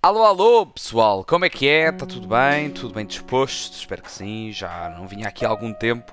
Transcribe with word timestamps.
Alô, 0.00 0.22
alô, 0.22 0.64
pessoal, 0.64 1.24
como 1.24 1.44
é 1.44 1.48
que 1.50 1.68
é? 1.68 1.88
Está 1.88 2.06
tudo 2.06 2.28
bem? 2.28 2.70
Tudo 2.70 2.94
bem 2.94 3.04
disposto? 3.04 3.74
Espero 3.74 4.00
que 4.00 4.12
sim, 4.12 4.52
já 4.52 4.94
não 4.96 5.08
vinha 5.08 5.26
aqui 5.26 5.44
há 5.44 5.48
algum 5.48 5.72
tempo. 5.72 6.12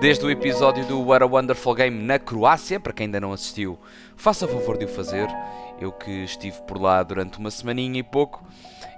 Desde 0.00 0.26
o 0.26 0.30
episódio 0.30 0.84
do 0.86 1.00
What 1.00 1.22
a 1.22 1.26
Wonderful 1.26 1.76
Game 1.76 1.96
na 2.02 2.18
Croácia, 2.18 2.80
para 2.80 2.92
quem 2.92 3.04
ainda 3.04 3.20
não 3.20 3.32
assistiu, 3.32 3.78
faça 4.16 4.48
favor 4.48 4.76
de 4.76 4.86
o 4.86 4.88
fazer. 4.88 5.28
Eu 5.80 5.92
que 5.92 6.10
estive 6.24 6.60
por 6.62 6.76
lá 6.76 7.04
durante 7.04 7.38
uma 7.38 7.52
semaninha 7.52 8.00
e 8.00 8.02
pouco 8.02 8.44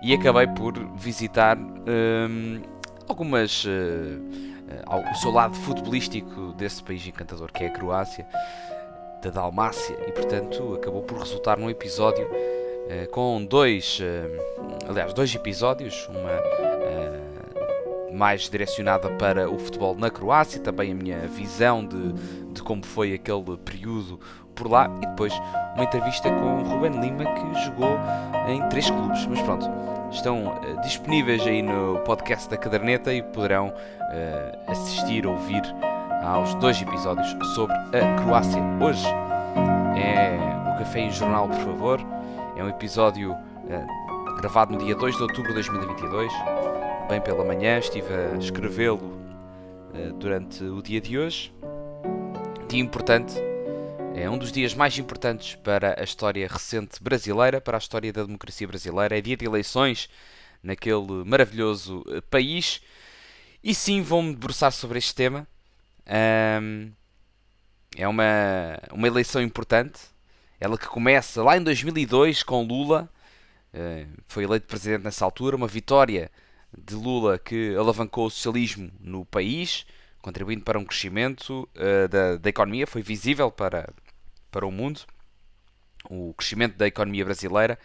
e 0.02 0.14
acabei 0.14 0.46
por 0.46 0.72
visitar 0.96 1.58
hum, 1.58 2.62
algumas. 3.06 3.66
Uh, 3.66 4.46
o 5.12 5.14
seu 5.16 5.30
lado 5.30 5.54
futebolístico 5.54 6.54
desse 6.54 6.82
país 6.82 7.06
encantador 7.06 7.52
que 7.52 7.64
é 7.64 7.66
a 7.66 7.70
Croácia, 7.70 8.26
da 9.22 9.28
Dalmácia, 9.30 9.96
e 10.08 10.12
portanto 10.12 10.74
acabou 10.74 11.02
por 11.02 11.18
resultar 11.18 11.58
num 11.58 11.70
episódio 11.70 12.28
uh, 12.86 13.10
com 13.10 13.44
dois. 13.44 14.00
Uh, 14.00 14.88
aliás, 14.88 15.12
dois 15.12 15.34
episódios, 15.34 16.08
uma 16.08 16.56
mais 18.16 18.48
direcionada 18.48 19.10
para 19.10 19.48
o 19.50 19.58
futebol 19.58 19.94
na 19.94 20.10
Croácia, 20.10 20.58
também 20.60 20.92
a 20.92 20.94
minha 20.94 21.18
visão 21.28 21.84
de, 21.84 22.14
de 22.52 22.62
como 22.62 22.84
foi 22.84 23.12
aquele 23.12 23.58
período 23.58 24.18
por 24.54 24.70
lá 24.70 24.90
e 25.02 25.06
depois 25.06 25.32
uma 25.74 25.84
entrevista 25.84 26.30
com 26.30 26.62
o 26.62 26.64
Ruben 26.64 26.98
Lima 26.98 27.24
que 27.24 27.64
jogou 27.64 27.98
em 28.48 28.66
três 28.70 28.90
clubes. 28.90 29.26
Mas 29.26 29.42
pronto, 29.42 29.70
estão 30.10 30.58
disponíveis 30.82 31.46
aí 31.46 31.60
no 31.60 31.98
podcast 32.00 32.48
da 32.48 32.56
Caderneta 32.56 33.12
e 33.12 33.22
poderão 33.22 33.68
uh, 33.68 34.70
assistir, 34.70 35.26
ouvir 35.26 35.62
aos 36.24 36.54
dois 36.54 36.80
episódios 36.80 37.28
sobre 37.54 37.76
a 37.76 38.22
Croácia. 38.22 38.62
Hoje 38.82 39.06
é 39.94 40.38
o 40.74 40.78
Café 40.78 41.04
e 41.04 41.08
o 41.08 41.12
Jornal, 41.12 41.48
por 41.48 41.58
favor. 41.58 42.15
É 42.56 42.64
um 42.64 42.70
episódio 42.70 43.32
uh, 43.32 44.34
gravado 44.36 44.72
no 44.72 44.82
dia 44.82 44.94
2 44.94 45.16
de 45.16 45.22
outubro 45.22 45.48
de 45.48 45.54
2022 45.54 46.32
bem 47.06 47.20
pela 47.20 47.44
manhã, 47.44 47.78
estive 47.78 48.12
a 48.12 48.36
escrevê-lo 48.36 49.12
uh, 49.92 50.12
durante 50.14 50.64
o 50.64 50.80
dia 50.80 51.00
de 51.00 51.18
hoje. 51.18 51.52
Dia 52.66 52.80
importante, 52.80 53.34
é 54.14 54.28
um 54.28 54.38
dos 54.38 54.50
dias 54.50 54.74
mais 54.74 54.98
importantes 54.98 55.54
para 55.54 56.00
a 56.00 56.02
história 56.02 56.48
recente 56.48 57.02
brasileira, 57.02 57.60
para 57.60 57.76
a 57.76 57.78
história 57.78 58.10
da 58.10 58.24
democracia 58.24 58.66
brasileira. 58.66 59.18
É 59.18 59.20
dia 59.20 59.36
de 59.36 59.44
eleições 59.44 60.08
naquele 60.62 61.24
maravilhoso 61.26 62.02
uh, 62.06 62.22
país. 62.22 62.80
E 63.62 63.74
sim, 63.74 64.00
vou-me 64.00 64.32
debruçar 64.32 64.72
sobre 64.72 64.96
este 64.96 65.14
tema. 65.14 65.46
Um, 66.62 66.90
é 67.96 68.08
uma, 68.08 68.24
uma 68.92 69.06
eleição 69.06 69.42
importante. 69.42 70.15
Ela 70.58 70.78
que 70.78 70.86
começa 70.86 71.42
lá 71.42 71.56
em 71.56 71.62
2002 71.62 72.42
com 72.42 72.62
Lula. 72.62 73.08
Uh, 73.74 74.06
foi 74.26 74.44
eleito 74.44 74.66
presidente 74.66 75.04
nessa 75.04 75.24
altura. 75.24 75.56
Uma 75.56 75.66
vitória 75.66 76.30
de 76.76 76.94
Lula 76.94 77.38
que 77.38 77.74
alavancou 77.76 78.26
o 78.26 78.30
socialismo 78.30 78.90
no 79.00 79.24
país, 79.24 79.86
contribuindo 80.20 80.64
para 80.64 80.78
um 80.78 80.84
crescimento 80.84 81.68
uh, 81.74 82.08
da, 82.08 82.36
da 82.36 82.48
economia, 82.48 82.86
foi 82.86 83.02
visível 83.02 83.50
para, 83.50 83.92
para 84.50 84.66
o 84.66 84.72
mundo, 84.72 85.00
o 86.08 86.32
crescimento 86.34 86.76
da 86.76 86.86
economia 86.86 87.24
brasileira 87.24 87.78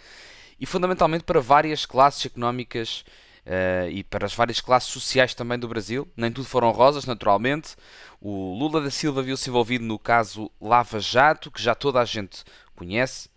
e 0.60 0.66
fundamentalmente 0.66 1.24
para 1.24 1.42
várias 1.42 1.86
classes 1.86 2.28
económicas 2.28 3.04
uh, 3.46 3.90
e 3.90 4.04
para 4.04 4.26
as 4.26 4.34
várias 4.34 4.62
classes 4.62 4.90
sociais 4.90 5.34
também 5.34 5.60
do 5.60 5.68
Brasil. 5.68 6.08
Nem 6.16 6.32
tudo 6.32 6.48
foram 6.48 6.72
rosas, 6.72 7.06
naturalmente. 7.06 7.76
O 8.20 8.54
Lula 8.58 8.82
da 8.82 8.92
Silva 8.92 9.22
viu-se 9.22 9.50
envolvido 9.50 9.84
no 9.84 10.00
caso 10.00 10.52
Lava 10.60 11.00
Jato, 11.00 11.52
que 11.52 11.62
já 11.62 11.76
toda 11.76 12.00
a 12.00 12.06
gente 12.06 12.44
conhece. 12.76 13.30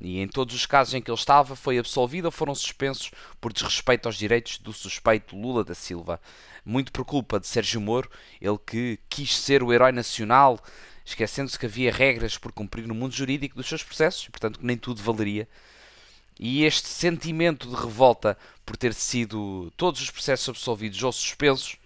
E 0.00 0.20
em 0.20 0.26
todos 0.26 0.54
os 0.54 0.66
casos 0.66 0.94
em 0.94 1.02
que 1.02 1.10
ele 1.10 1.18
estava, 1.18 1.54
foi 1.54 1.78
absolvido 1.78 2.24
ou 2.24 2.30
foram 2.30 2.54
suspensos 2.54 3.10
por 3.40 3.52
desrespeito 3.52 4.08
aos 4.08 4.16
direitos 4.16 4.58
do 4.58 4.72
suspeito 4.72 5.36
Lula 5.36 5.62
da 5.62 5.74
Silva. 5.74 6.20
Muito 6.64 6.90
por 6.90 7.04
culpa 7.04 7.38
de 7.38 7.46
Sérgio 7.46 7.80
Moro, 7.80 8.10
ele 8.40 8.58
que 8.66 8.98
quis 9.08 9.36
ser 9.36 9.62
o 9.62 9.72
herói 9.72 9.92
nacional, 9.92 10.58
esquecendo-se 11.04 11.58
que 11.58 11.66
havia 11.66 11.92
regras 11.92 12.38
por 12.38 12.52
cumprir 12.52 12.86
no 12.86 12.94
mundo 12.94 13.14
jurídico 13.14 13.56
dos 13.56 13.68
seus 13.68 13.82
processos, 13.82 14.28
portanto 14.28 14.58
que 14.58 14.66
nem 14.66 14.76
tudo 14.76 15.02
valeria. 15.02 15.48
E 16.44 16.64
este 16.64 16.88
sentimento 16.88 17.68
de 17.68 17.76
revolta 17.76 18.36
por 18.66 18.76
ter 18.76 18.94
sido 18.94 19.72
todos 19.76 20.02
os 20.02 20.10
processos 20.10 20.48
absolvidos 20.48 21.00
ou 21.00 21.12
suspensos 21.12 21.76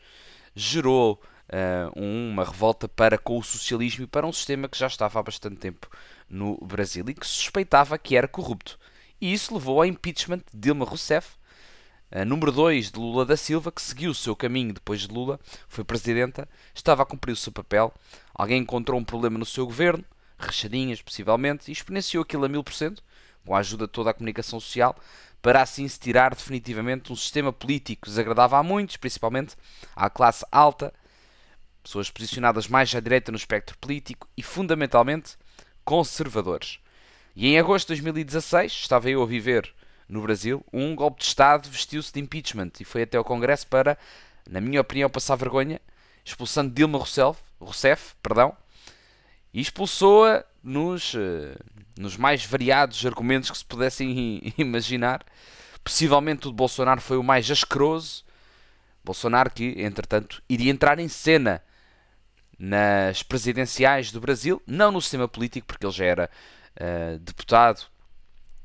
gerou 0.54 1.20
uh, 1.50 2.00
uma 2.00 2.42
revolta 2.42 2.88
para 2.88 3.18
com 3.18 3.38
o 3.38 3.42
socialismo 3.42 4.04
e 4.04 4.06
para 4.06 4.26
um 4.26 4.32
sistema 4.32 4.66
que 4.66 4.78
já 4.78 4.86
estava 4.86 5.20
há 5.20 5.22
bastante 5.22 5.56
tempo 5.56 5.90
no 6.26 6.56
Brasil 6.62 7.04
e 7.06 7.12
que 7.12 7.26
suspeitava 7.26 7.98
que 7.98 8.16
era 8.16 8.26
corrupto. 8.26 8.78
E 9.20 9.30
isso 9.30 9.52
levou 9.52 9.76
ao 9.76 9.84
impeachment 9.84 10.40
de 10.50 10.58
Dilma 10.58 10.86
Rousseff, 10.86 11.36
número 12.26 12.50
2 12.50 12.92
de 12.92 12.98
Lula 12.98 13.26
da 13.26 13.36
Silva, 13.36 13.70
que 13.70 13.82
seguiu 13.82 14.12
o 14.12 14.14
seu 14.14 14.34
caminho 14.34 14.72
depois 14.72 15.02
de 15.02 15.08
Lula, 15.08 15.38
foi 15.68 15.84
presidenta, 15.84 16.48
estava 16.74 17.02
a 17.02 17.06
cumprir 17.06 17.32
o 17.32 17.36
seu 17.36 17.52
papel, 17.52 17.92
alguém 18.34 18.62
encontrou 18.62 18.98
um 18.98 19.04
problema 19.04 19.36
no 19.38 19.44
seu 19.44 19.66
governo, 19.66 20.02
rachadinhas 20.38 21.02
possivelmente, 21.02 21.70
e 21.70 21.72
exponenciou 21.72 22.22
aquilo 22.22 22.46
a 22.46 22.48
mil 22.48 22.64
por 22.64 22.72
cento, 22.72 23.02
com 23.46 23.54
a 23.54 23.60
ajuda 23.60 23.86
de 23.86 23.92
toda 23.92 24.10
a 24.10 24.14
comunicação 24.14 24.60
social, 24.60 24.96
para 25.40 25.62
assim 25.62 25.86
se 25.86 25.98
tirar 25.98 26.34
definitivamente 26.34 27.12
um 27.12 27.16
sistema 27.16 27.52
político 27.52 28.02
que 28.02 28.10
desagradava 28.10 28.58
a 28.58 28.62
muitos, 28.62 28.96
principalmente 28.96 29.54
à 29.94 30.10
classe 30.10 30.44
alta, 30.50 30.92
pessoas 31.82 32.10
posicionadas 32.10 32.66
mais 32.66 32.92
à 32.94 33.00
direita 33.00 33.30
no 33.30 33.38
espectro 33.38 33.78
político 33.78 34.28
e, 34.36 34.42
fundamentalmente, 34.42 35.36
conservadores. 35.84 36.80
E 37.36 37.46
em 37.46 37.58
agosto 37.58 37.94
de 37.94 38.02
2016, 38.02 38.72
estava 38.72 39.08
eu 39.08 39.22
a 39.22 39.26
viver 39.26 39.72
no 40.08 40.22
Brasil, 40.22 40.64
um 40.72 40.94
golpe 40.96 41.20
de 41.20 41.26
Estado 41.26 41.68
vestiu-se 41.68 42.12
de 42.12 42.20
impeachment 42.20 42.72
e 42.80 42.84
foi 42.84 43.02
até 43.02 43.16
ao 43.16 43.24
Congresso 43.24 43.66
para, 43.66 43.96
na 44.48 44.60
minha 44.60 44.80
opinião, 44.80 45.08
passar 45.08 45.36
vergonha, 45.36 45.80
expulsando 46.24 46.74
Dilma 46.74 46.98
Rousseff, 46.98 47.40
Rousseff 47.60 48.14
perdão, 48.22 48.56
e 49.52 49.60
expulsou-a 49.60 50.44
nos, 50.66 51.14
uh, 51.14 51.56
nos 51.96 52.16
mais 52.16 52.44
variados 52.44 53.06
argumentos 53.06 53.50
que 53.50 53.56
se 53.56 53.64
pudessem 53.64 54.52
imaginar. 54.58 55.24
Possivelmente 55.84 56.48
o 56.48 56.50
de 56.50 56.56
Bolsonaro 56.56 57.00
foi 57.00 57.16
o 57.16 57.22
mais 57.22 57.50
asqueroso. 57.50 58.24
Bolsonaro 59.04 59.50
que, 59.50 59.74
entretanto, 59.78 60.42
iria 60.48 60.70
entrar 60.72 60.98
em 60.98 61.08
cena 61.08 61.62
nas 62.58 63.22
presidenciais 63.22 64.10
do 64.10 64.20
Brasil, 64.20 64.60
não 64.66 64.90
no 64.90 65.00
sistema 65.00 65.28
político, 65.28 65.66
porque 65.66 65.86
ele 65.86 65.92
já 65.92 66.04
era 66.04 66.30
uh, 66.80 67.18
deputado 67.20 67.86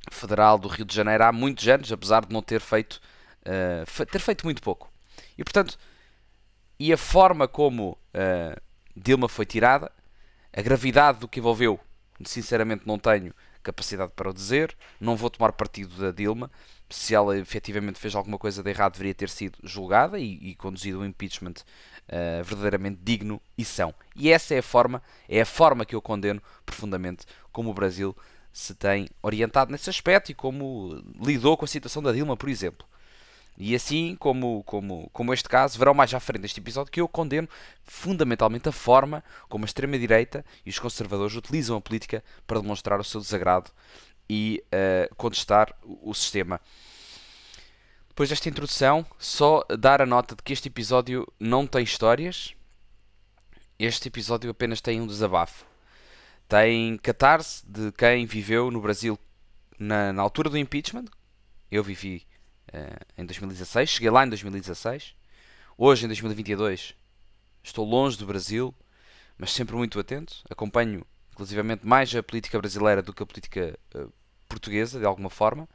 federal 0.09 0.57
do 0.57 0.67
Rio 0.67 0.85
de 0.85 0.95
Janeiro 0.95 1.23
há 1.23 1.31
muitos 1.31 1.67
anos, 1.67 1.91
apesar 1.91 2.25
de 2.25 2.33
não 2.33 2.41
ter 2.41 2.59
feito, 2.59 2.99
uh, 3.45 4.05
ter 4.07 4.19
feito 4.19 4.45
muito 4.45 4.61
pouco. 4.61 4.91
E 5.37 5.43
portanto, 5.43 5.77
e 6.79 6.91
a 6.91 6.97
forma 6.97 7.47
como 7.47 7.91
uh, 7.91 8.59
Dilma 8.95 9.29
foi 9.29 9.45
tirada, 9.45 9.91
a 10.51 10.61
gravidade 10.61 11.19
do 11.19 11.27
que 11.27 11.39
envolveu, 11.39 11.79
sinceramente 12.29 12.83
não 12.85 12.97
tenho 12.97 13.33
capacidade 13.63 14.11
para 14.15 14.29
o 14.29 14.33
dizer, 14.33 14.75
não 14.99 15.15
vou 15.15 15.29
tomar 15.29 15.51
partido 15.51 15.95
da 15.97 16.11
Dilma, 16.11 16.49
se 16.89 17.15
ela 17.15 17.37
efetivamente 17.37 17.99
fez 17.99 18.15
alguma 18.15 18.37
coisa 18.37 18.61
de 18.61 18.69
errado, 18.69 18.93
deveria 18.93 19.13
ter 19.13 19.29
sido 19.29 19.57
julgada 19.63 20.19
e, 20.19 20.37
e 20.41 20.55
conduzido 20.55 20.99
um 20.99 21.05
impeachment 21.05 21.53
uh, 22.09 22.43
verdadeiramente 22.43 22.99
digno 23.01 23.41
e 23.57 23.63
são. 23.63 23.93
E 24.15 24.29
essa 24.29 24.53
é 24.53 24.59
a 24.59 24.63
forma, 24.63 25.01
é 25.29 25.41
a 25.41 25.45
forma 25.45 25.85
que 25.85 25.95
eu 25.95 26.01
condeno 26.01 26.41
profundamente 26.65 27.25
como 27.51 27.69
o 27.69 27.73
Brasil 27.73 28.15
se 28.51 28.75
tem 28.75 29.07
orientado 29.21 29.71
nesse 29.71 29.89
aspecto 29.89 30.31
e 30.31 30.35
como 30.35 31.01
lidou 31.23 31.55
com 31.55 31.65
a 31.65 31.67
situação 31.67 32.03
da 32.03 32.11
Dilma, 32.11 32.35
por 32.35 32.49
exemplo. 32.49 32.85
E 33.63 33.75
assim 33.75 34.15
como, 34.15 34.63
como, 34.63 35.07
como 35.13 35.31
este 35.31 35.47
caso, 35.47 35.77
verão 35.77 35.93
mais 35.93 36.11
à 36.15 36.19
frente 36.19 36.41
deste 36.41 36.59
episódio 36.59 36.91
que 36.91 36.99
eu 36.99 37.07
condeno 37.07 37.47
fundamentalmente 37.83 38.67
a 38.67 38.71
forma 38.71 39.23
como 39.47 39.63
a 39.63 39.67
extrema-direita 39.67 40.43
e 40.65 40.71
os 40.71 40.79
conservadores 40.79 41.35
utilizam 41.35 41.77
a 41.77 41.81
política 41.81 42.23
para 42.47 42.59
demonstrar 42.59 42.99
o 42.99 43.03
seu 43.03 43.21
desagrado 43.21 43.69
e 44.27 44.63
uh, 44.65 45.15
contestar 45.15 45.75
o, 45.83 46.09
o 46.09 46.15
sistema. 46.15 46.59
Depois 48.07 48.29
desta 48.29 48.49
introdução, 48.49 49.05
só 49.19 49.63
dar 49.77 50.01
a 50.01 50.07
nota 50.07 50.35
de 50.35 50.41
que 50.41 50.53
este 50.53 50.67
episódio 50.67 51.31
não 51.39 51.67
tem 51.67 51.83
histórias. 51.83 52.55
Este 53.77 54.07
episódio 54.07 54.49
apenas 54.49 54.81
tem 54.81 54.99
um 54.99 55.05
desabafo. 55.05 55.67
Tem 56.49 56.97
catarse 56.97 57.63
de 57.67 57.91
quem 57.91 58.25
viveu 58.25 58.71
no 58.71 58.81
Brasil 58.81 59.19
na, 59.77 60.11
na 60.11 60.23
altura 60.23 60.49
do 60.49 60.57
impeachment. 60.57 61.05
Eu 61.69 61.83
vivi 61.83 62.25
em 63.17 63.25
2016, 63.25 63.89
cheguei 63.89 64.09
lá 64.09 64.25
em 64.25 64.29
2016. 64.29 65.15
Hoje, 65.77 66.05
em 66.05 66.07
2022, 66.07 66.95
estou 67.63 67.85
longe 67.85 68.17
do 68.17 68.25
Brasil, 68.25 68.73
mas 69.37 69.51
sempre 69.51 69.75
muito 69.75 69.99
atento. 69.99 70.35
Acompanho, 70.49 71.05
inclusivamente, 71.31 71.85
mais 71.85 72.13
a 72.15 72.23
política 72.23 72.57
brasileira 72.59 73.01
do 73.01 73.13
que 73.13 73.23
a 73.23 73.25
política 73.25 73.77
uh, 73.95 74.11
portuguesa, 74.47 74.99
de 74.99 75.05
alguma 75.05 75.29
forma. 75.29 75.67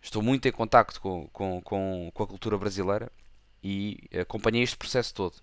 Estou 0.00 0.22
muito 0.22 0.46
em 0.46 0.52
contacto 0.52 1.00
com, 1.00 1.28
com, 1.28 1.60
com, 1.62 2.10
com 2.12 2.22
a 2.22 2.26
cultura 2.26 2.58
brasileira 2.58 3.10
e 3.62 4.08
acompanhei 4.20 4.62
este 4.62 4.76
processo 4.76 5.14
todo. 5.14 5.36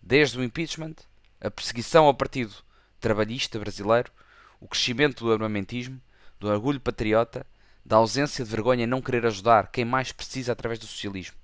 Desde 0.00 0.38
o 0.38 0.44
impeachment, 0.44 0.94
a 1.40 1.50
perseguição 1.50 2.06
ao 2.06 2.14
Partido 2.14 2.54
Trabalhista 3.00 3.58
Brasileiro, 3.58 4.12
o 4.60 4.68
crescimento 4.68 5.24
do 5.24 5.32
armamentismo, 5.32 6.00
do 6.38 6.48
orgulho 6.48 6.80
patriota, 6.80 7.44
da 7.84 7.96
ausência 7.96 8.44
de 8.44 8.50
vergonha 8.50 8.84
em 8.84 8.86
não 8.86 9.00
querer 9.00 9.26
ajudar 9.26 9.70
quem 9.70 9.84
mais 9.84 10.12
precisa 10.12 10.52
através 10.52 10.78
do 10.78 10.86
socialismo, 10.86 11.36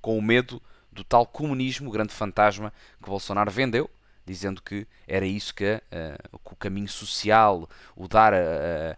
com 0.00 0.18
o 0.18 0.22
medo 0.22 0.60
do 0.92 1.02
tal 1.02 1.26
comunismo, 1.26 1.90
grande 1.90 2.12
fantasma 2.12 2.72
que 3.02 3.08
Bolsonaro 3.08 3.50
vendeu, 3.50 3.90
dizendo 4.24 4.62
que 4.62 4.86
era 5.06 5.26
isso 5.26 5.54
que, 5.54 5.74
uh, 5.74 6.38
que 6.38 6.52
o 6.52 6.56
caminho 6.56 6.88
social, 6.88 7.68
o 7.94 8.08
dar 8.08 8.32
a, 8.32 8.96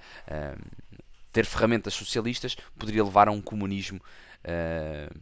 ter 1.32 1.44
ferramentas 1.44 1.94
socialistas, 1.94 2.56
poderia 2.78 3.04
levar 3.04 3.28
a 3.28 3.32
um 3.32 3.42
comunismo 3.42 4.00
uh, 4.44 5.14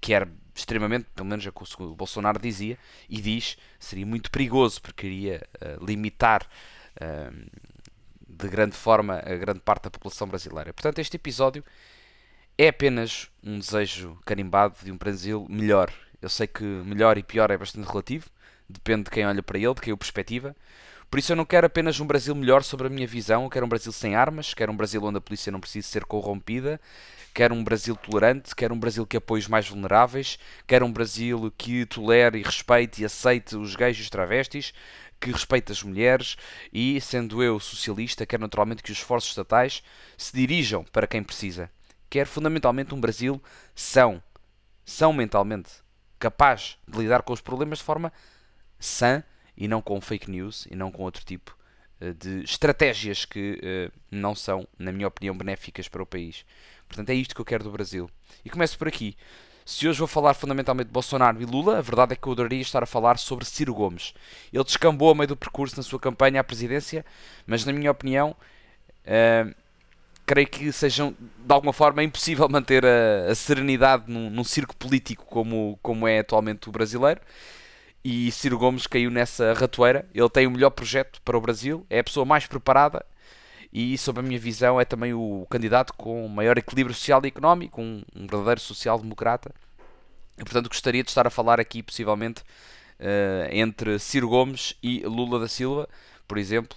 que 0.00 0.12
era 0.14 0.28
extremamente, 0.54 1.06
pelo 1.14 1.28
menos 1.28 1.46
é 1.46 1.50
o 1.50 1.52
que 1.52 1.82
o 1.82 1.94
Bolsonaro 1.94 2.40
dizia, 2.40 2.78
e 3.08 3.20
diz, 3.20 3.56
seria 3.78 4.06
muito 4.06 4.30
perigoso, 4.30 4.80
porque 4.80 5.06
iria 5.06 5.46
uh, 5.60 5.84
limitar 5.84 6.48
de 8.36 8.48
grande 8.48 8.76
forma 8.76 9.22
a 9.24 9.34
grande 9.34 9.60
parte 9.60 9.84
da 9.84 9.90
população 9.90 10.28
brasileira. 10.28 10.72
Portanto, 10.72 10.98
este 10.98 11.16
episódio 11.16 11.64
é 12.58 12.68
apenas 12.68 13.30
um 13.42 13.58
desejo 13.58 14.18
carimbado 14.24 14.76
de 14.82 14.90
um 14.90 14.96
Brasil 14.96 15.46
melhor. 15.48 15.92
Eu 16.20 16.28
sei 16.28 16.46
que 16.46 16.62
melhor 16.62 17.18
e 17.18 17.22
pior 17.22 17.50
é 17.50 17.58
bastante 17.58 17.86
relativo, 17.86 18.28
depende 18.68 19.04
de 19.04 19.10
quem 19.10 19.26
olha 19.26 19.42
para 19.42 19.58
ele, 19.58 19.74
de 19.74 19.80
quem 19.80 19.92
o 19.92 19.96
perspectiva. 19.96 20.56
Por 21.10 21.20
isso 21.20 21.32
eu 21.32 21.36
não 21.36 21.44
quero 21.44 21.66
apenas 21.66 22.00
um 22.00 22.06
Brasil 22.06 22.34
melhor 22.34 22.64
sobre 22.64 22.88
a 22.88 22.90
minha 22.90 23.06
visão, 23.06 23.44
eu 23.44 23.50
quero 23.50 23.64
um 23.64 23.68
Brasil 23.68 23.92
sem 23.92 24.16
armas, 24.16 24.54
quero 24.54 24.72
um 24.72 24.76
Brasil 24.76 25.02
onde 25.04 25.18
a 25.18 25.20
polícia 25.20 25.52
não 25.52 25.60
precisa 25.60 25.86
ser 25.86 26.04
corrompida, 26.04 26.80
quero 27.32 27.54
um 27.54 27.62
Brasil 27.62 27.94
tolerante, 27.94 28.56
quero 28.56 28.74
um 28.74 28.78
Brasil 28.78 29.06
que 29.06 29.16
apoie 29.16 29.40
os 29.40 29.46
mais 29.46 29.68
vulneráveis, 29.68 30.36
quero 30.66 30.84
um 30.84 30.92
Brasil 30.92 31.52
que 31.56 31.86
tolere 31.86 32.40
e 32.40 32.42
respeite 32.42 33.02
e 33.02 33.04
aceite 33.04 33.56
os 33.56 33.76
gays 33.76 33.96
e 33.98 34.00
os 34.00 34.10
travestis, 34.10 34.74
que 35.20 35.30
respeite 35.30 35.72
as 35.72 35.82
mulheres 35.82 36.36
e, 36.72 37.00
sendo 37.00 37.42
eu 37.42 37.58
socialista, 37.58 38.26
quero 38.26 38.42
naturalmente 38.42 38.82
que 38.82 38.92
os 38.92 38.98
esforços 38.98 39.30
estatais 39.30 39.82
se 40.16 40.34
dirijam 40.34 40.84
para 40.84 41.06
quem 41.06 41.22
precisa. 41.22 41.70
Quero 42.08 42.28
fundamentalmente 42.28 42.94
um 42.94 43.00
Brasil 43.00 43.42
são, 43.74 44.22
são 44.84 45.12
mentalmente, 45.12 45.70
capaz 46.18 46.78
de 46.86 46.98
lidar 46.98 47.22
com 47.22 47.32
os 47.32 47.40
problemas 47.40 47.78
de 47.78 47.84
forma 47.84 48.12
sã 48.78 49.22
e 49.56 49.66
não 49.66 49.82
com 49.82 50.00
fake 50.00 50.30
news 50.30 50.66
e 50.70 50.76
não 50.76 50.92
com 50.92 51.02
outro 51.02 51.24
tipo 51.24 51.56
uh, 52.00 52.14
de 52.14 52.42
estratégias 52.44 53.24
que 53.24 53.58
uh, 53.62 53.92
não 54.10 54.34
são, 54.34 54.68
na 54.78 54.92
minha 54.92 55.08
opinião, 55.08 55.36
benéficas 55.36 55.88
para 55.88 56.02
o 56.02 56.06
país. 56.06 56.44
Portanto, 56.86 57.10
é 57.10 57.14
isto 57.14 57.34
que 57.34 57.40
eu 57.40 57.44
quero 57.44 57.64
do 57.64 57.70
Brasil. 57.70 58.08
E 58.44 58.50
começo 58.50 58.78
por 58.78 58.86
aqui. 58.86 59.16
Se 59.66 59.88
hoje 59.88 59.98
vou 59.98 60.06
falar 60.06 60.32
fundamentalmente 60.32 60.86
de 60.86 60.92
Bolsonaro 60.92 61.42
e 61.42 61.44
Lula, 61.44 61.78
a 61.78 61.82
verdade 61.82 62.12
é 62.12 62.16
que 62.16 62.24
eu 62.28 62.32
adoraria 62.32 62.60
estar 62.60 62.84
a 62.84 62.86
falar 62.86 63.18
sobre 63.18 63.44
Ciro 63.44 63.74
Gomes. 63.74 64.14
Ele 64.52 64.62
descambou 64.62 65.10
a 65.10 65.14
meio 65.14 65.26
do 65.26 65.36
percurso 65.36 65.76
na 65.76 65.82
sua 65.82 65.98
campanha 65.98 66.40
à 66.40 66.44
presidência, 66.44 67.04
mas 67.44 67.64
na 67.64 67.72
minha 67.72 67.90
opinião, 67.90 68.36
uh, 69.04 69.52
creio 70.24 70.46
que 70.46 70.70
sejam 70.70 71.16
de 71.18 71.52
alguma 71.52 71.72
forma 71.72 72.00
impossível 72.04 72.46
manter 72.48 72.86
a, 72.86 73.32
a 73.32 73.34
serenidade 73.34 74.04
num, 74.06 74.30
num 74.30 74.44
circo 74.44 74.76
político 74.76 75.24
como, 75.26 75.76
como 75.82 76.06
é 76.06 76.20
atualmente 76.20 76.68
o 76.68 76.72
brasileiro 76.72 77.20
e 78.04 78.30
Ciro 78.30 78.56
Gomes 78.56 78.86
caiu 78.86 79.10
nessa 79.10 79.52
ratoeira. 79.52 80.08
Ele 80.14 80.30
tem 80.30 80.46
o 80.46 80.50
melhor 80.52 80.70
projeto 80.70 81.20
para 81.24 81.36
o 81.36 81.40
Brasil, 81.40 81.84
é 81.90 81.98
a 81.98 82.04
pessoa 82.04 82.24
mais 82.24 82.46
preparada 82.46 83.04
e, 83.72 83.96
sob 83.98 84.20
a 84.20 84.22
minha 84.22 84.38
visão, 84.38 84.80
é 84.80 84.84
também 84.84 85.12
o 85.12 85.46
candidato 85.50 85.92
com 85.94 86.26
maior 86.28 86.56
equilíbrio 86.58 86.94
social 86.94 87.20
e 87.24 87.28
económico, 87.28 87.80
um, 87.80 88.02
um 88.14 88.26
verdadeiro 88.26 88.60
social-democrata. 88.60 89.50
E, 90.38 90.44
portanto, 90.44 90.68
gostaria 90.68 91.02
de 91.02 91.10
estar 91.10 91.26
a 91.26 91.30
falar 91.30 91.60
aqui, 91.60 91.82
possivelmente, 91.82 92.42
uh, 93.00 93.48
entre 93.50 93.98
Ciro 93.98 94.28
Gomes 94.28 94.74
e 94.82 95.00
Lula 95.04 95.40
da 95.40 95.48
Silva, 95.48 95.88
por 96.26 96.38
exemplo, 96.38 96.76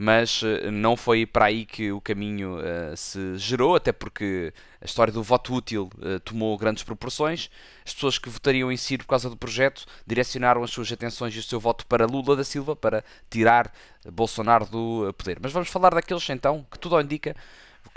mas 0.00 0.40
uh, 0.40 0.70
não 0.72 0.96
foi 0.96 1.26
para 1.26 1.44
aí 1.44 1.66
que 1.66 1.92
o 1.92 2.00
caminho 2.00 2.56
uh, 2.56 2.96
se 2.96 3.36
gerou, 3.36 3.76
até 3.76 3.92
porque 3.92 4.50
a 4.80 4.86
história 4.86 5.12
do 5.12 5.22
voto 5.22 5.52
útil 5.52 5.90
uh, 5.98 6.18
tomou 6.20 6.56
grandes 6.56 6.82
proporções. 6.82 7.50
As 7.84 7.92
pessoas 7.92 8.18
que 8.18 8.30
votariam 8.30 8.72
em 8.72 8.78
si 8.78 8.96
por 8.96 9.06
causa 9.06 9.28
do 9.28 9.36
projeto 9.36 9.84
direcionaram 10.06 10.62
as 10.62 10.70
suas 10.70 10.90
atenções 10.90 11.34
e 11.34 11.38
o 11.38 11.42
seu 11.42 11.60
voto 11.60 11.84
para 11.84 12.06
Lula 12.06 12.34
da 12.34 12.44
Silva 12.44 12.74
para 12.74 13.04
tirar 13.28 13.70
Bolsonaro 14.10 14.64
do 14.64 15.12
poder. 15.18 15.38
Mas 15.38 15.52
vamos 15.52 15.68
falar 15.68 15.90
daqueles 15.90 16.26
então 16.30 16.64
que 16.70 16.78
tudo 16.78 16.98
indica 16.98 17.36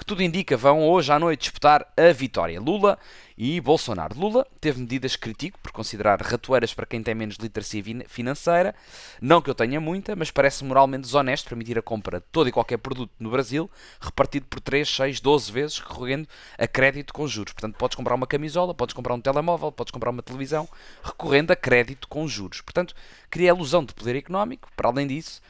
que 0.03 0.07
tudo 0.07 0.21
indica 0.21 0.57
vão 0.57 0.83
hoje 0.83 1.13
à 1.13 1.17
noite 1.17 1.43
disputar 1.43 1.87
a 1.95 2.11
vitória. 2.11 2.59
Lula 2.59 2.99
e 3.37 3.61
Bolsonaro. 3.61 4.19
Lula 4.19 4.45
teve 4.59 4.81
medidas 4.81 5.15
que 5.15 5.21
critico 5.21 5.57
por 5.59 5.71
considerar 5.71 6.21
ratoeiras 6.21 6.73
para 6.73 6.85
quem 6.85 7.01
tem 7.01 7.15
menos 7.15 7.37
literacia 7.37 7.81
financeira. 8.07 8.75
Não 9.21 9.41
que 9.41 9.49
eu 9.49 9.55
tenha 9.55 9.79
muita, 9.79 10.13
mas 10.13 10.29
parece 10.29 10.65
moralmente 10.65 11.03
desonesto 11.03 11.47
permitir 11.47 11.79
a 11.79 11.81
compra 11.81 12.19
de 12.19 12.25
todo 12.33 12.49
e 12.49 12.51
qualquer 12.51 12.79
produto 12.79 13.13
no 13.17 13.31
Brasil 13.31 13.71
repartido 14.01 14.45
por 14.47 14.59
3, 14.59 14.87
6, 14.87 15.21
12 15.21 15.51
vezes, 15.53 15.79
recorrendo 15.79 16.27
a 16.57 16.67
crédito 16.67 17.13
com 17.13 17.25
juros. 17.25 17.53
Portanto, 17.53 17.77
podes 17.77 17.95
comprar 17.95 18.15
uma 18.15 18.27
camisola, 18.27 18.73
podes 18.73 18.93
comprar 18.93 19.13
um 19.13 19.21
telemóvel, 19.21 19.71
podes 19.71 19.91
comprar 19.91 20.09
uma 20.09 20.21
televisão, 20.21 20.67
recorrendo 21.01 21.51
a 21.51 21.55
crédito 21.55 22.09
com 22.09 22.27
juros. 22.27 22.59
Portanto, 22.59 22.93
cria 23.29 23.53
a 23.53 23.55
ilusão 23.55 23.85
de 23.85 23.93
poder 23.93 24.17
económico. 24.17 24.69
Para 24.75 24.89
além 24.89 25.07
disso, 25.07 25.41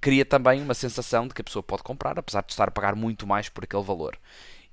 cria 0.00 0.24
também 0.24 0.62
uma 0.62 0.74
sensação 0.74 1.26
de 1.26 1.34
que 1.34 1.40
a 1.40 1.44
pessoa 1.44 1.62
pode 1.62 1.82
comprar, 1.82 2.18
apesar 2.18 2.42
de 2.42 2.52
estar 2.52 2.68
a 2.68 2.70
pagar 2.70 2.94
muito 2.94 3.26
mais 3.26 3.48
por 3.48 3.64
aquele 3.64 3.82
valor. 3.82 4.18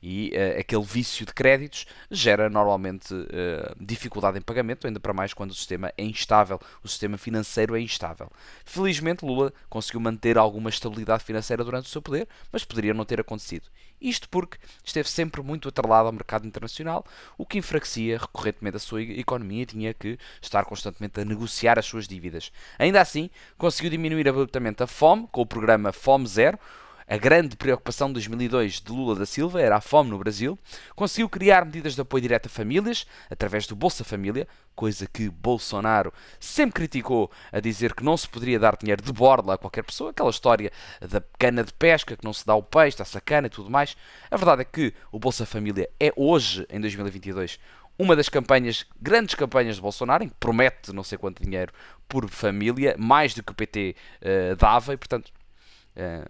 E 0.08 0.32
uh, 0.36 0.60
aquele 0.60 0.84
vício 0.84 1.26
de 1.26 1.34
créditos 1.34 1.88
gera 2.12 2.48
normalmente 2.48 3.12
uh, 3.12 3.76
dificuldade 3.80 4.38
em 4.38 4.42
pagamento, 4.42 4.86
ainda 4.86 5.00
para 5.00 5.16
mais 5.16 5.34
quando 5.34 5.50
o 5.50 5.56
sistema 5.56 5.92
é 5.98 6.04
instável, 6.04 6.62
o 6.84 6.88
sistema 6.88 7.18
financeiro 7.18 7.76
é 7.76 7.82
instável. 7.82 8.32
Felizmente, 8.64 9.26
Lula 9.26 9.52
conseguiu 9.68 10.00
manter 10.00 10.38
alguma 10.38 10.70
estabilidade 10.70 11.24
financeira 11.24 11.64
durante 11.64 11.88
o 11.88 11.90
seu 11.90 12.04
poder, 12.04 12.28
mas 12.52 12.64
poderia 12.64 12.94
não 12.94 13.04
ter 13.04 13.20
acontecido. 13.20 13.68
Isto 14.00 14.30
porque 14.30 14.60
esteve 14.84 15.10
sempre 15.10 15.42
muito 15.42 15.70
atrelado 15.70 16.06
ao 16.06 16.14
mercado 16.14 16.46
internacional, 16.46 17.04
o 17.36 17.44
que 17.44 17.58
enfraquecia 17.58 18.20
recorrentemente 18.20 18.78
a 18.78 18.80
sua 18.80 19.02
economia 19.02 19.64
e 19.64 19.66
tinha 19.66 19.92
que 19.92 20.20
estar 20.40 20.66
constantemente 20.66 21.20
a 21.20 21.26
negociar 21.26 21.80
as 21.80 21.86
suas 21.88 22.08
dívidas. 22.08 22.52
Ainda 22.78 23.02
assim, 23.02 23.28
conseguiu 23.58 23.90
diminuir 23.90 24.30
abruptamente 24.30 24.84
a 24.84 24.88
fome 24.88 25.28
com 25.32 25.42
o 25.42 25.48
programa 25.48 25.92
Fome 25.92 26.28
Zero, 26.28 26.60
a 27.08 27.18
grande 27.18 27.56
preocupação 27.56 28.08
de 28.08 28.14
2002 28.14 28.82
de 28.82 28.92
Lula 28.92 29.16
da 29.16 29.26
Silva 29.26 29.62
era 29.62 29.78
a 29.78 29.82
fome 29.82 30.10
no 30.10 30.18
Brasil, 30.18 30.58
conseguiu 30.96 31.30
criar 31.30 31.64
medidas 31.64 31.94
de 31.94 32.02
apoio 32.02 32.22
direto 32.22 32.48
a 32.48 32.50
famílias, 32.50 33.06
através 33.30 33.68
do 33.68 33.76
Bolsa 33.76 34.04
Família, 34.04 34.48
coisa 34.76 35.08
que 35.08 35.30
Bolsonaro 35.30 36.12
sempre 36.40 36.74
criticou, 36.74 37.32
a 37.52 37.60
dizer 37.60 37.94
que 37.94 38.04
não 38.04 38.18
se 38.18 38.28
poderia 38.28 38.60
dar 38.60 38.76
dinheiro 38.76 39.04
de 39.04 39.14
borla 39.14 39.54
a 39.54 39.58
qualquer 39.58 39.84
pessoa, 39.84 40.10
aquela 40.10 40.32
história 40.32 40.72
da 41.00 41.22
cana 41.38 41.64
de 41.64 41.74
pesca, 41.74 42.18
que 42.18 42.26
não 42.26 42.34
se 42.34 42.46
dá 42.46 42.56
o 42.56 42.64
peixe, 42.64 42.98
a 43.02 43.22
cana 43.22 43.48
e 43.48 43.52
tudo 43.52 43.70
mais. 43.70 43.96
A 44.32 44.36
verdade 44.36 44.64
é 44.64 44.66
que 44.66 44.94
o 45.12 45.20
Bolsa 45.20 45.46
Família 45.46 45.88
é 46.00 46.12
hoje, 46.16 46.66
em 46.70 46.82
2022, 46.82 47.60
uma 47.98 48.16
das 48.16 48.30
campanhas, 48.30 48.86
grandes 49.00 49.36
campanhas 49.36 49.76
de 49.76 49.82
Bolsonaro, 49.82 50.24
em 50.24 50.30
que 50.30 50.36
promete 50.40 50.92
não 50.92 51.04
sei 51.04 51.18
quanto 51.18 51.42
dinheiro 51.42 51.72
por 52.10 52.28
família, 52.30 52.96
mais 52.98 53.34
do 53.34 53.44
que 53.44 53.52
o 53.52 53.56
PT 53.56 53.96
uh, 53.96 54.16
eh, 54.22 54.56
dava, 54.56 54.94
e 54.94 54.98
portanto 54.98 55.32